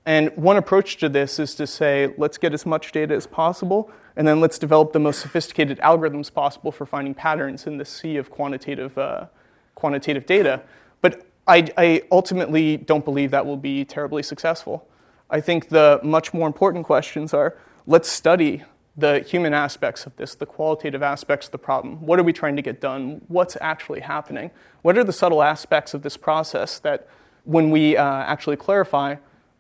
[0.09, 3.91] And one approach to this is to say, let's get as much data as possible,
[4.17, 8.17] and then let's develop the most sophisticated algorithms possible for finding patterns in the sea
[8.17, 9.27] of quantitative, uh,
[9.75, 10.63] quantitative data.
[11.03, 14.89] But I, I ultimately don't believe that will be terribly successful.
[15.29, 18.65] I think the much more important questions are let's study
[18.97, 22.07] the human aspects of this, the qualitative aspects of the problem.
[22.07, 23.21] What are we trying to get done?
[23.29, 24.53] What's actually happening?
[24.81, 27.07] What are the subtle aspects of this process that,
[27.45, 29.17] when we uh, actually clarify,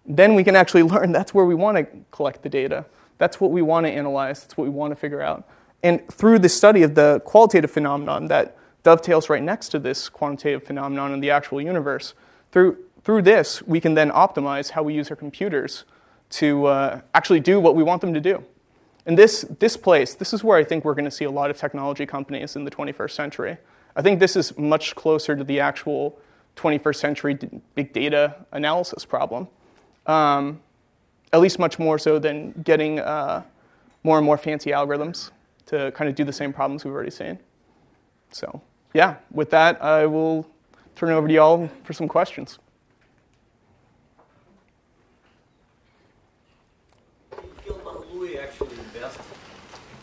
[0.09, 2.85] then we can actually learn that's where we want to collect the data.
[3.19, 4.41] That's what we want to analyze.
[4.41, 5.47] That's what we want to figure out.
[5.83, 10.65] And through the study of the qualitative phenomenon that dovetails right next to this quantitative
[10.65, 12.15] phenomenon in the actual universe,
[12.51, 15.85] through, through this, we can then optimize how we use our computers
[16.31, 18.45] to uh, actually do what we want them to do.
[19.07, 21.51] And this, this place, this is where I think we're going to see a lot
[21.51, 23.57] of technology companies in the 21st century.
[23.97, 26.19] I think this is much closer to the actual
[26.57, 27.39] 21st century
[27.75, 29.49] big data analysis problem.
[30.09, 30.61] Um,
[31.33, 33.43] at least much more so than getting uh,
[34.03, 35.31] more and more fancy algorithms
[35.67, 37.39] to kind of do the same problems we've already seen.
[38.31, 38.63] So,
[38.95, 40.47] yeah, with that, I will
[40.97, 42.59] turn it over to y'all for some questions.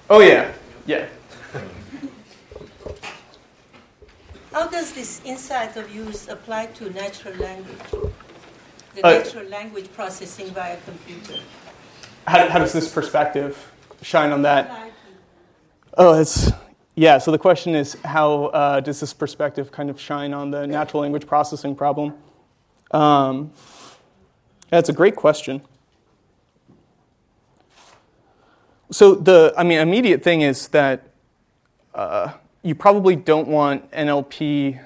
[0.07, 0.53] Oh, yeah.
[0.85, 1.07] Yeah.
[4.51, 8.13] How does this insight of use apply to natural language?
[8.95, 11.33] The uh, natural language processing via computer.
[12.25, 14.91] How, how does this perspective shine on that?
[15.97, 16.51] Oh, it's
[16.95, 17.17] yeah.
[17.17, 21.01] So the question is, how uh, does this perspective kind of shine on the natural
[21.01, 22.13] language processing problem?
[22.91, 23.51] Um,
[24.69, 25.61] that's a great question.
[28.91, 31.09] So the, I mean, immediate thing is that
[31.93, 32.31] uh,
[32.61, 34.81] you probably don't want NLP.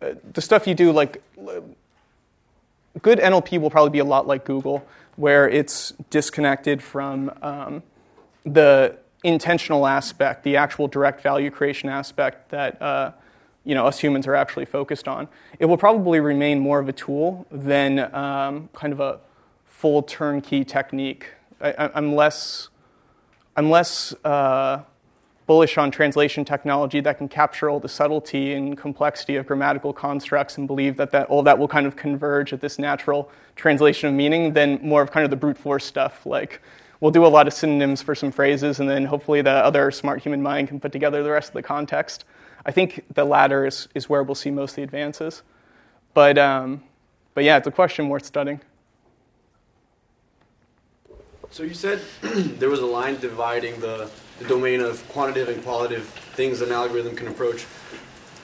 [0.00, 1.22] Uh, the stuff you do, like
[3.02, 7.82] good NLP, will probably be a lot like Google, where it's disconnected from um,
[8.44, 13.12] the intentional aspect, the actual direct value creation aspect that uh,
[13.64, 15.28] you know us humans are actually focused on.
[15.58, 19.18] It will probably remain more of a tool than um, kind of a
[19.66, 21.28] full turnkey technique.
[21.60, 22.68] I, am less
[23.56, 24.82] I'm less uh,
[25.46, 30.58] bullish on translation technology that can capture all the subtlety and complexity of grammatical constructs
[30.58, 34.14] and believe that, that all that will kind of converge at this natural translation of
[34.14, 36.26] meaning than more of kind of the brute force stuff.
[36.26, 36.60] Like,
[37.00, 40.22] we'll do a lot of synonyms for some phrases, and then hopefully the other smart
[40.22, 42.24] human mind can put together the rest of the context.
[42.64, 45.42] I think the latter is, is where we'll see most of the advances.
[46.12, 46.82] But, um,
[47.34, 48.60] but yeah, it's a question worth studying.
[51.50, 56.04] So you said there was a line dividing the, the domain of quantitative and qualitative
[56.34, 57.66] things an algorithm can approach.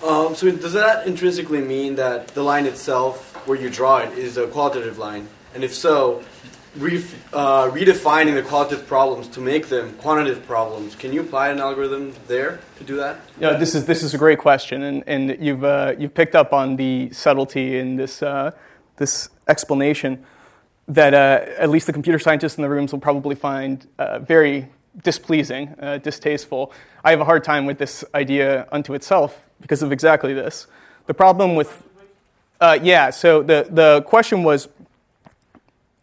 [0.05, 4.37] Um, so does that intrinsically mean that the line itself, where you draw it, is
[4.37, 5.29] a qualitative line?
[5.55, 6.25] And if so,
[6.77, 11.61] re- uh, redefining the qualitative problems to make them quantitative problems, can you apply an
[11.61, 13.21] algorithm there to do that?
[13.39, 16.53] Yeah, this is this is a great question, and and you've uh, you've picked up
[16.53, 18.51] on the subtlety in this uh,
[18.97, 20.25] this explanation
[20.89, 24.69] that uh, at least the computer scientists in the rooms will probably find uh, very
[25.03, 26.73] displeasing, uh, distasteful.
[27.05, 30.67] I have a hard time with this idea unto itself because of exactly this.
[31.07, 31.83] The problem with,
[32.61, 34.69] uh, yeah, so the, the question was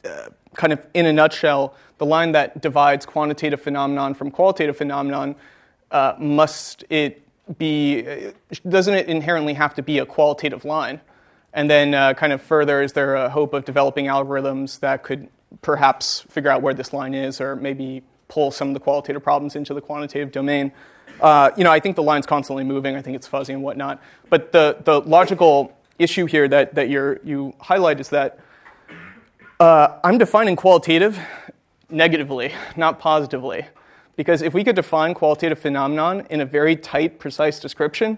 [0.05, 5.35] uh, kind of in a nutshell the line that divides quantitative phenomenon from qualitative phenomenon
[5.91, 7.21] uh, must it
[7.57, 8.31] be,
[8.67, 11.01] doesn't it inherently have to be a qualitative line?
[11.53, 15.27] And then, uh, kind of further, is there a hope of developing algorithms that could
[15.61, 19.57] perhaps figure out where this line is, or maybe pull some of the qualitative problems
[19.57, 20.71] into the quantitative domain?
[21.19, 22.95] Uh, you know, I think the line's constantly moving.
[22.95, 24.01] I think it's fuzzy and whatnot.
[24.29, 28.39] But the, the logical issue here that, that you you highlight is that
[29.59, 31.19] uh, I'm defining qualitative
[31.89, 33.65] negatively, not positively.
[34.15, 38.17] Because if we could define qualitative phenomenon in a very tight, precise description,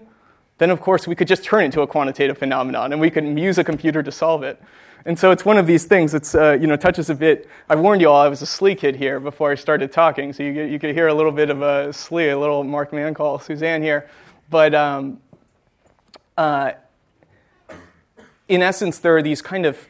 [0.58, 3.38] then of course we could just turn it into a quantitative phenomenon and we could
[3.38, 4.60] use a computer to solve it.
[5.04, 6.14] And so it's one of these things.
[6.14, 7.48] It's uh, you know touches a bit.
[7.68, 10.42] I warned you all I was a SLE kid here before I started talking, so
[10.42, 13.82] you you could hear a little bit of a SLE, a little Mark call Suzanne
[13.82, 14.08] here.
[14.48, 15.20] But um,
[16.36, 16.72] uh,
[18.48, 19.88] in essence, there are these kind of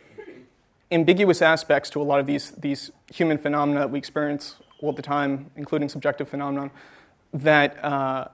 [0.91, 5.03] ambiguous aspects to a lot of these these human phenomena that we experience all the
[5.03, 6.71] time, including subjective phenomenon,
[7.33, 7.85] that.
[7.85, 8.29] Uh,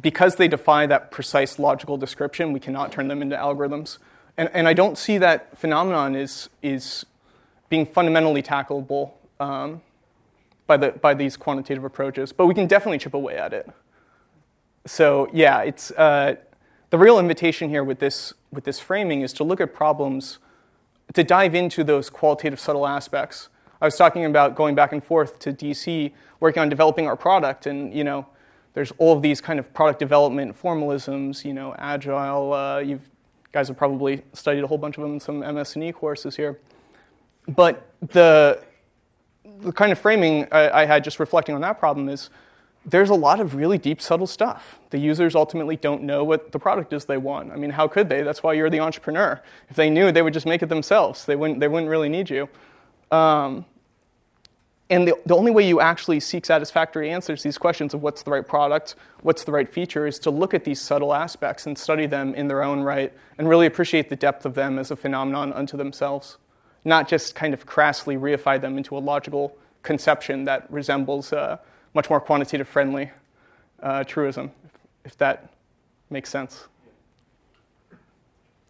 [0.00, 3.98] because they defy that precise logical description, we cannot turn them into algorithms.
[4.38, 7.04] And, and I don't see that phenomenon is, is
[7.68, 9.10] being fundamentally tackleable
[9.40, 9.82] um,
[10.68, 13.68] by, the, by these quantitative approaches, but we can definitely chip away at it.
[14.86, 16.36] So, yeah, it's, uh,
[16.90, 20.38] the real invitation here with this, with this framing is to look at problems,
[21.14, 23.48] to dive into those qualitative subtle aspects.
[23.80, 27.66] I was talking about going back and forth to DC, working on developing our product,
[27.66, 28.26] and you know,
[28.74, 32.52] there's all of these kind of product development formalisms, you know, agile.
[32.52, 33.00] Uh, you
[33.52, 36.58] guys have probably studied a whole bunch of them in some MS&E courses here.
[37.48, 38.62] But the,
[39.60, 42.30] the kind of framing I, I had just reflecting on that problem is
[42.84, 44.78] there's a lot of really deep, subtle stuff.
[44.90, 47.52] The users ultimately don't know what the product is they want.
[47.52, 48.22] I mean, how could they?
[48.22, 49.42] That's why you're the entrepreneur.
[49.68, 51.24] If they knew, they would just make it themselves.
[51.24, 52.48] They wouldn't, they wouldn't really need you.
[53.10, 53.64] Um,
[54.90, 58.22] and the, the only way you actually seek satisfactory answers to these questions of what's
[58.22, 61.76] the right product, what's the right feature, is to look at these subtle aspects and
[61.76, 64.96] study them in their own right and really appreciate the depth of them as a
[64.96, 66.38] phenomenon unto themselves,
[66.86, 71.60] not just kind of crassly reify them into a logical conception that resembles a
[71.92, 73.10] much more quantitative friendly
[73.82, 74.50] uh, truism,
[75.04, 75.52] if that
[76.08, 76.66] makes sense.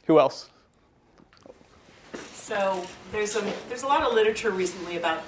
[0.07, 0.51] Who else?
[2.33, 5.23] So there's a, there's a lot of literature recently about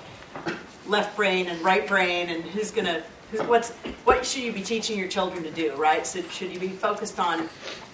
[0.90, 3.02] left brain and right brain and who's going to
[3.44, 3.70] what's
[4.04, 6.06] what should you be teaching your children to do right?
[6.06, 7.48] So should you be focused on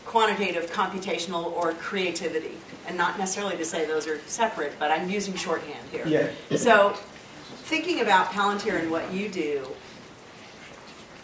[0.06, 2.56] quantitative computational or creativity?
[2.86, 6.06] And not necessarily to say those are separate but i'm using shorthand here.
[6.06, 6.56] Yeah.
[6.56, 6.94] so
[7.64, 9.66] thinking about palantir and what you do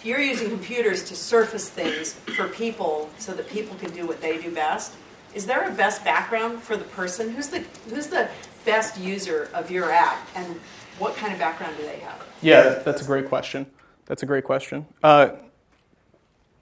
[0.04, 4.38] you're using computers to surface things for people so that people can do what they
[4.38, 4.94] do best.
[5.34, 7.30] Is there a best background for the person?
[7.30, 8.28] Who's the who's the
[8.64, 10.28] best user of your app?
[10.34, 10.60] And
[10.98, 12.24] what kind of background do they have?
[12.40, 13.66] Yeah, that's a great question.
[14.06, 14.86] That's a great question.
[15.02, 15.30] Uh,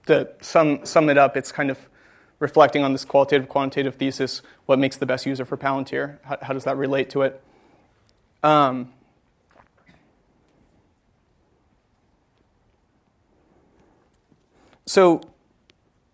[0.07, 1.77] to sum, sum it up, it's kind of
[2.39, 6.17] reflecting on this qualitative quantitative thesis what makes the best user for Palantir?
[6.23, 7.41] How, how does that relate to it?
[8.43, 8.91] Um,
[14.85, 15.21] so,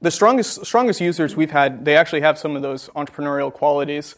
[0.01, 4.15] the strongest, strongest users we've had, they actually have some of those entrepreneurial qualities.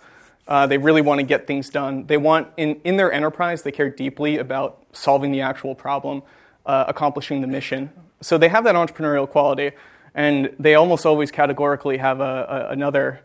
[0.49, 2.07] Uh, they really want to get things done.
[2.07, 6.23] They want, in, in their enterprise, they care deeply about solving the actual problem,
[6.65, 7.91] uh, accomplishing the mission.
[8.21, 9.71] So they have that entrepreneurial quality,
[10.15, 13.21] and they almost always categorically have a, a, another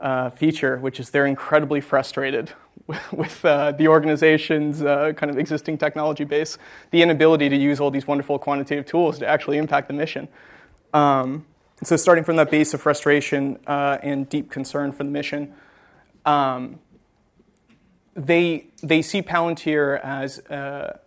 [0.00, 2.52] uh, feature, which is they're incredibly frustrated
[3.12, 6.58] with, uh, the organization's uh, kind of existing technology base,
[6.90, 10.26] the inability to use all these wonderful quantitative tools to actually impact the mission.
[10.92, 11.46] Um,
[11.84, 15.54] so, starting from that base of frustration uh, and deep concern for the mission,
[16.26, 16.80] um,
[18.14, 21.00] they, they see Palantir as a,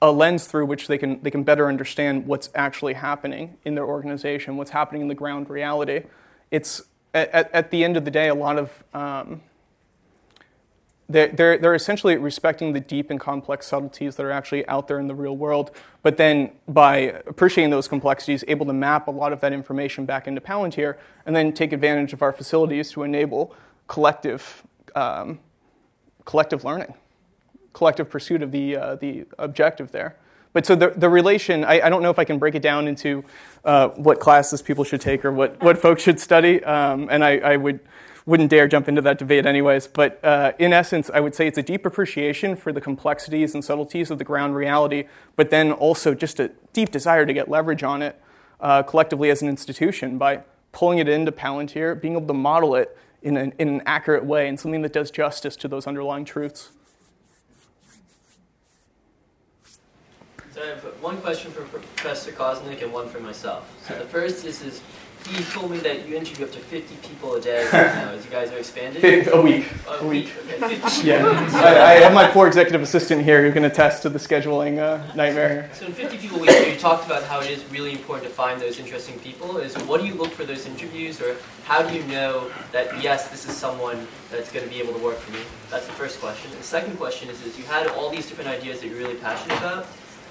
[0.00, 3.86] a lens through which they can, they can better understand what's actually happening in their
[3.86, 6.02] organization, what's happening in the ground reality.
[6.50, 6.82] It's,
[7.14, 9.42] at, at the end of the day, a lot of um,
[11.10, 15.00] they're, they're, they're, essentially respecting the deep and complex subtleties that are actually out there
[15.00, 15.70] in the real world,
[16.02, 16.96] but then by
[17.26, 21.34] appreciating those complexities, able to map a lot of that information back into Palantir and
[21.34, 23.54] then take advantage of our facilities to enable
[23.88, 24.62] collective,
[24.94, 25.40] um,
[26.24, 26.94] collective learning,
[27.72, 30.16] collective pursuit of the, uh, the objective there.
[30.52, 32.88] But so the, the relation, I, I, don't know if I can break it down
[32.88, 33.24] into
[33.64, 37.38] uh, what classes people should take or what, what folks should study, um, and I,
[37.38, 37.80] I, would,
[38.24, 39.86] wouldn't dare jump into that debate anyways.
[39.86, 43.64] But uh, in essence, I would say it's a deep appreciation for the complexities and
[43.64, 45.04] subtleties of the ground reality,
[45.36, 48.20] but then also just a deep desire to get leverage on it
[48.60, 52.96] uh, collectively as an institution by pulling it into Palantir, being able to model it
[53.22, 56.70] in an, in an accurate way and something that does justice to those underlying truths.
[60.54, 63.70] So I have one question for Professor Kosnik and one for myself.
[63.86, 64.80] So the first is, is
[65.30, 68.30] you told me that you interview up to 50 people a day now as you
[68.30, 69.02] guys are expanding.
[69.04, 69.66] A week.
[69.86, 70.32] A, a week.
[70.62, 70.78] Okay.
[71.04, 71.26] yeah.
[71.54, 75.14] I, I, have my poor executive assistant here who can attest to the scheduling uh,
[75.14, 75.70] nightmare.
[75.74, 78.34] So in 50 people a week, you talked about how it is really important to
[78.34, 79.58] find those interesting people.
[79.58, 83.28] Is what do you look for those interviews, or how do you know that yes,
[83.28, 85.40] this is someone that's going to be able to work for me?
[85.70, 86.50] That's the first question.
[86.56, 89.58] The second question is, is you had all these different ideas that you're really passionate
[89.58, 89.86] about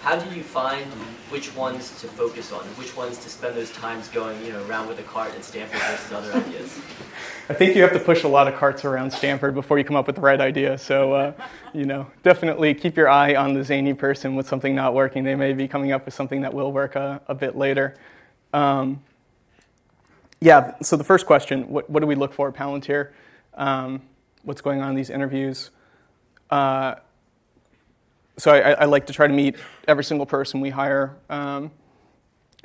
[0.07, 0.85] how do you find
[1.29, 4.87] which ones to focus on, which ones to spend those times going, you know, around
[4.87, 6.79] with a cart at Stanford versus other ideas?
[7.49, 9.97] I think you have to push a lot of carts around Stanford before you come
[9.97, 10.77] up with the right idea.
[10.77, 11.33] So, uh,
[11.73, 15.25] you know, definitely keep your eye on the zany person with something not working.
[15.25, 17.97] They may be coming up with something that will work a, a bit later.
[18.53, 19.03] Um,
[20.39, 23.09] yeah, so the first question what, what, do we look for at Palantir?
[23.55, 24.01] Um,
[24.43, 25.69] what's going on in these interviews?
[26.49, 26.95] Uh,
[28.37, 29.55] so I, I, like to try to meet
[29.87, 31.17] every single person we hire.
[31.29, 31.71] Um,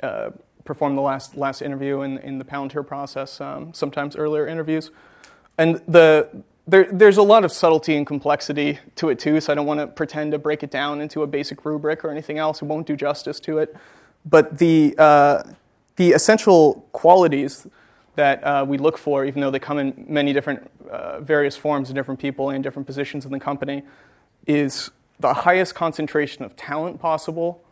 [0.01, 0.31] uh,
[0.65, 4.91] perform the last last interview in, in the Palantir process, um, sometimes earlier interviews,
[5.57, 9.41] and the there, there's a lot of subtlety and complexity to it too.
[9.41, 12.09] So I don't want to pretend to break it down into a basic rubric or
[12.09, 12.61] anything else.
[12.61, 13.75] It won't do justice to it.
[14.25, 15.43] But the uh,
[15.97, 17.67] the essential qualities
[18.15, 21.89] that uh, we look for, even though they come in many different uh, various forms
[21.89, 23.83] and different people in different positions in the company,
[24.45, 24.91] is
[25.23, 27.63] the highest concentration of talent possible.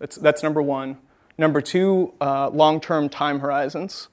[0.00, 0.98] That's, that's number one.
[1.38, 4.08] Number two, uh, long term time horizons.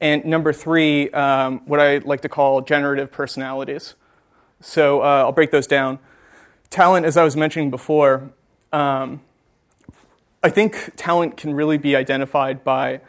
[0.00, 3.94] And number three, um, what I like to call generative personalities.
[4.60, 5.98] So uh, I'll break those down.
[6.70, 8.30] Talent, as I was mentioning before,
[8.72, 9.20] um,
[10.42, 13.00] I think talent can really be identified by,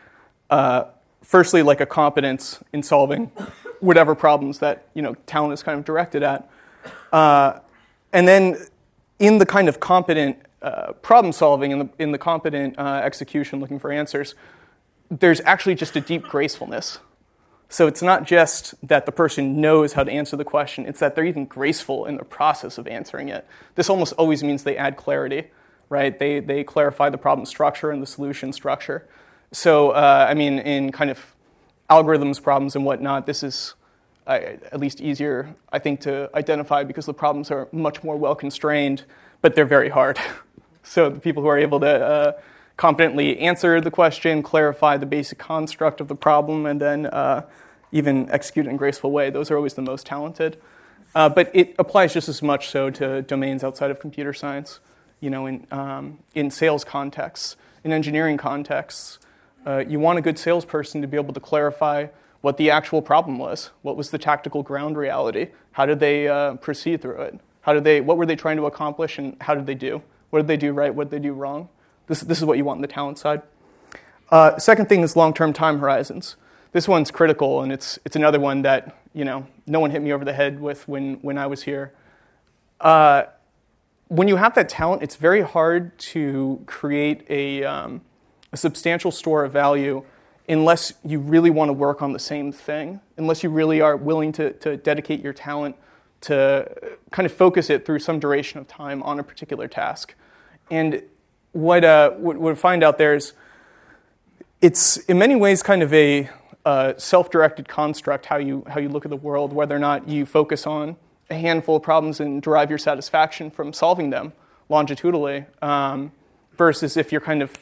[0.50, 0.84] uh,
[1.22, 3.32] firstly, like a competence in solving
[3.80, 6.50] whatever problems that you know talent is kind of directed at,
[7.12, 7.60] uh,
[8.12, 8.58] and then
[9.20, 13.60] in the kind of competent uh, problem solving, in the, in the competent uh, execution,
[13.60, 14.36] looking for answers,
[15.10, 17.00] there's actually just a deep gracefulness.
[17.70, 21.16] So it's not just that the person knows how to answer the question, it's that
[21.16, 23.48] they're even graceful in the process of answering it.
[23.76, 25.46] This almost always means they add clarity,
[25.90, 26.18] right?
[26.18, 29.08] They, they clarify the problem structure and the solution structure.
[29.52, 31.36] So, uh, I mean, in kind of
[31.90, 33.74] algorithms problems and whatnot, this is
[34.28, 39.04] at least easier, I think, to identify because the problems are much more well constrained,
[39.42, 40.20] but they're very hard.
[40.84, 42.32] so the people who are able to uh,
[42.78, 47.46] competently answer the question, clarify the basic construct of the problem, and then uh,
[47.92, 50.58] even execute in a graceful way, those are always the most talented.
[51.16, 54.80] Uh, but it applies just as much so to domains outside of computer science,
[55.20, 59.20] you know, in, um, in sales contexts, in engineering contexts.
[59.66, 62.08] Uh, you want a good salesperson to be able to clarify
[62.44, 63.72] what the actual problem was.
[63.84, 65.48] What was the tactical ground reality?
[65.72, 67.40] How did they uh, proceed through it?
[67.62, 70.04] How did they, what were they trying to accomplish and how did they do?
[70.30, 70.94] What did they do right?
[70.94, 71.70] What did they do wrong?
[72.08, 73.44] This, this is what you want in the talent side.
[74.30, 76.36] Uh, second thing is long-term time horizons.
[76.74, 80.12] This one's critical, and it's, it's another one that you know no one hit me
[80.12, 81.94] over the head with when, when I was here.
[82.82, 83.24] Uh,
[84.10, 88.02] when you have that talent, it's very hard to create a, um,
[88.52, 90.04] a substantial store of value
[90.48, 94.32] unless you really want to work on the same thing, unless you really are willing
[94.34, 95.76] to, to dedicate your talent
[96.22, 96.70] to
[97.12, 100.16] kind of focus it through some duration of time on a particular task.
[100.72, 101.04] And
[101.52, 103.34] what, uh, what we find out there is
[104.62, 106.30] it's in many ways kind of a
[106.66, 110.26] uh, self-directed construct how you, how you look at the world, whether or not you
[110.26, 110.96] focus on
[111.30, 114.32] a handful of problems and derive your satisfaction from solving them
[114.70, 116.12] longitudinally, um,
[116.58, 117.58] versus if you're kind of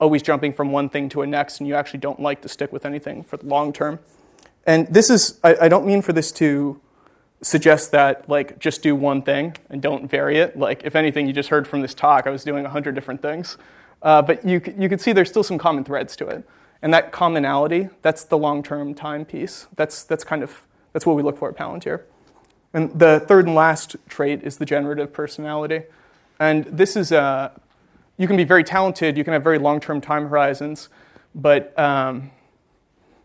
[0.00, 2.72] always jumping from one thing to a next and you actually don't like to stick
[2.72, 3.98] with anything for the long term.
[4.66, 6.80] And this is, I, I don't mean for this to
[7.40, 10.58] suggest that like just do one thing and don't vary it.
[10.58, 13.22] Like if anything, you just heard from this talk, I was doing a hundred different
[13.22, 13.56] things.
[14.02, 16.48] Uh, but you, you can see there's still some common threads to it.
[16.82, 19.66] And that commonality, that's the long-term time piece.
[19.74, 22.02] That's, that's kind of, that's what we look for at Palantir.
[22.72, 25.82] And the third and last trait is the generative personality.
[26.38, 27.50] And this is, uh,
[28.18, 30.88] you can be very talented, you can have very long term time horizons,
[31.34, 32.30] but um,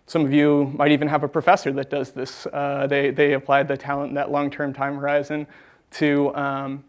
[0.05, 2.45] some of you might even have a professor that does this.
[2.53, 5.47] Uh, they, they applied the talent that long term time horizon
[5.91, 6.83] to um,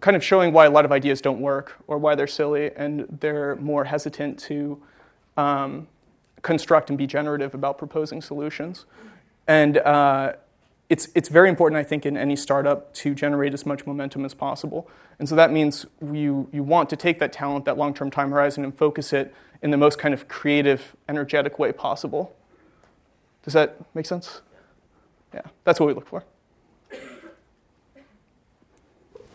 [0.00, 3.06] kind of showing why a lot of ideas don't work or why they're silly, and
[3.20, 4.82] they're more hesitant to
[5.36, 5.86] um,
[6.42, 8.86] construct and be generative about proposing solutions.
[9.46, 10.34] And uh,
[10.88, 14.34] it's, it's very important, I think, in any startup to generate as much momentum as
[14.34, 14.88] possible.
[15.18, 18.30] And so that means you, you want to take that talent, that long term time
[18.30, 22.36] horizon, and focus it in the most kind of creative, energetic way possible.
[23.42, 24.42] Does that make sense?
[25.34, 26.24] Yeah, that's what we look for.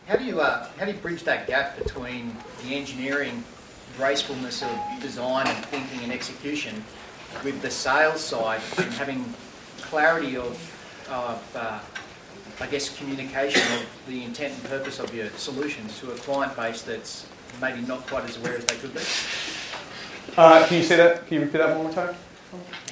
[0.08, 3.44] How do you, uh, how do you bridge that gap between the engineering
[3.98, 4.70] gracefulness of
[5.02, 6.84] design and thinking and execution
[7.44, 9.34] with the sales side and having
[9.80, 10.58] clarity of
[11.10, 11.80] of, uh,
[12.60, 16.82] I guess, communication of the intent and purpose of your solutions to a client base
[16.82, 17.28] that's
[17.60, 19.02] maybe not quite as aware as they could be?
[20.38, 21.28] Uh, can you say that?
[21.28, 22.16] Can you repeat that one more time?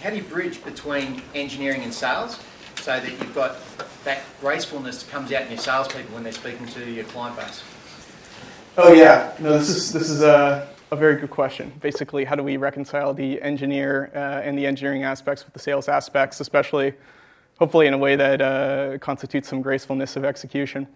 [0.01, 2.39] How do you bridge between engineering and sales
[2.79, 3.57] so that you've got
[4.05, 7.61] that gracefulness that comes out in your salespeople when they're speaking to your client base?
[8.77, 11.73] Oh yeah, no, this is this is a, a very good question.
[11.81, 15.89] Basically, how do we reconcile the engineer uh, and the engineering aspects with the sales
[15.89, 16.93] aspects, especially,
[17.59, 20.87] hopefully, in a way that uh, constitutes some gracefulness of execution.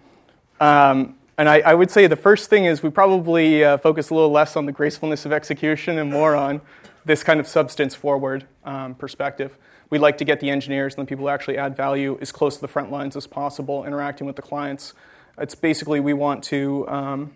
[0.60, 4.14] Um, and I, I, would say the first thing is we probably uh, focus a
[4.14, 6.62] little less on the gracefulness of execution and more on
[7.06, 9.58] this kind of substance forward um, perspective.
[9.90, 12.56] We like to get the engineers and the people who actually add value as close
[12.56, 14.94] to the front lines as possible, interacting with the clients.
[15.38, 17.34] It's basically we want to um,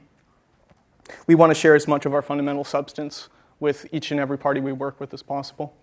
[1.26, 4.62] we want to share as much of our fundamental substance with each and every party
[4.62, 5.76] we work with as possible.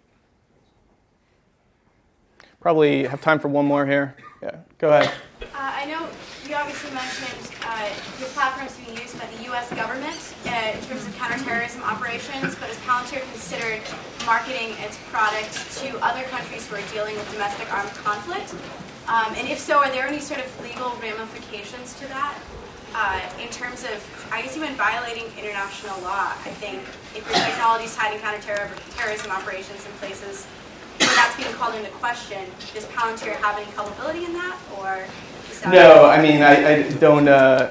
[2.65, 4.17] Probably have time for one more here.
[4.41, 5.13] Yeah, go ahead.
[5.43, 6.09] Uh, I know
[6.49, 9.69] you obviously mentioned uh, your platform is being used by the U.S.
[9.69, 10.17] government
[10.49, 13.85] uh, in terms of counterterrorism operations, but has Palantir considered
[14.25, 15.53] marketing its product
[15.85, 18.57] to other countries who are dealing with domestic armed conflict?
[19.13, 22.33] Um, and if so, are there any sort of legal ramifications to that?
[22.97, 24.01] Uh, in terms of,
[24.33, 26.33] I guess, even violating international law.
[26.33, 26.81] I think
[27.13, 30.47] if your technology is to counterterrorism operations in places
[31.37, 35.05] being called into question, does Palantir have any culpability in that, or
[35.63, 36.05] that no?
[36.07, 37.29] I mean, I, I don't.
[37.29, 37.71] Uh,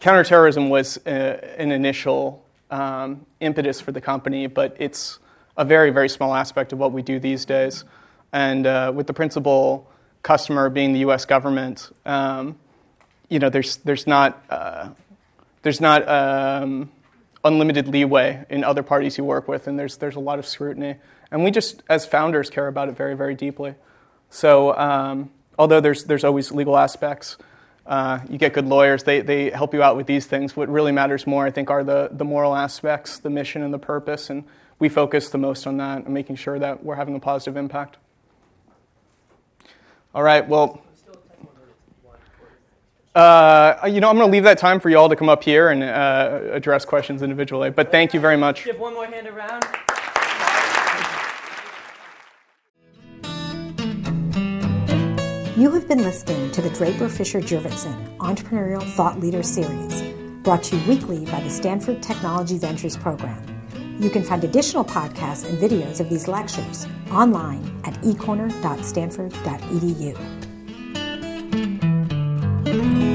[0.00, 5.18] counterterrorism was uh, an initial um, impetus for the company, but it's
[5.56, 7.84] a very, very small aspect of what we do these days.
[8.32, 9.88] And uh, with the principal
[10.22, 11.24] customer being the U.S.
[11.24, 11.90] government.
[12.04, 12.58] Um,
[13.28, 14.90] you know, there's there's not uh,
[15.62, 16.90] there's not um,
[17.48, 20.94] unlimited leeway in other parties you work with, and there's there's a lot of scrutiny.
[21.30, 23.74] And we just, as founders, care about it very very deeply.
[24.30, 27.36] So um, although there's there's always legal aspects.
[27.88, 30.54] Uh, you get good lawyers, they, they help you out with these things.
[30.54, 33.78] What really matters more, I think, are the, the moral aspects, the mission, and the
[33.78, 34.28] purpose.
[34.28, 34.44] And
[34.78, 37.96] we focus the most on that and making sure that we're having a positive impact.
[40.14, 40.82] All right, well,
[43.14, 45.42] uh, you know, I'm going to leave that time for you all to come up
[45.42, 47.70] here and uh, address questions individually.
[47.70, 48.64] But thank you very much.
[48.64, 49.64] Give one more hand around.
[55.58, 60.02] You have been listening to the Draper Fisher Jurvetson Entrepreneurial Thought Leader Series,
[60.44, 63.42] brought to you weekly by the Stanford Technology Ventures Program.
[63.98, 70.37] You can find additional podcasts and videos of these lectures online at ecorner.stanford.edu.
[72.78, 73.07] You.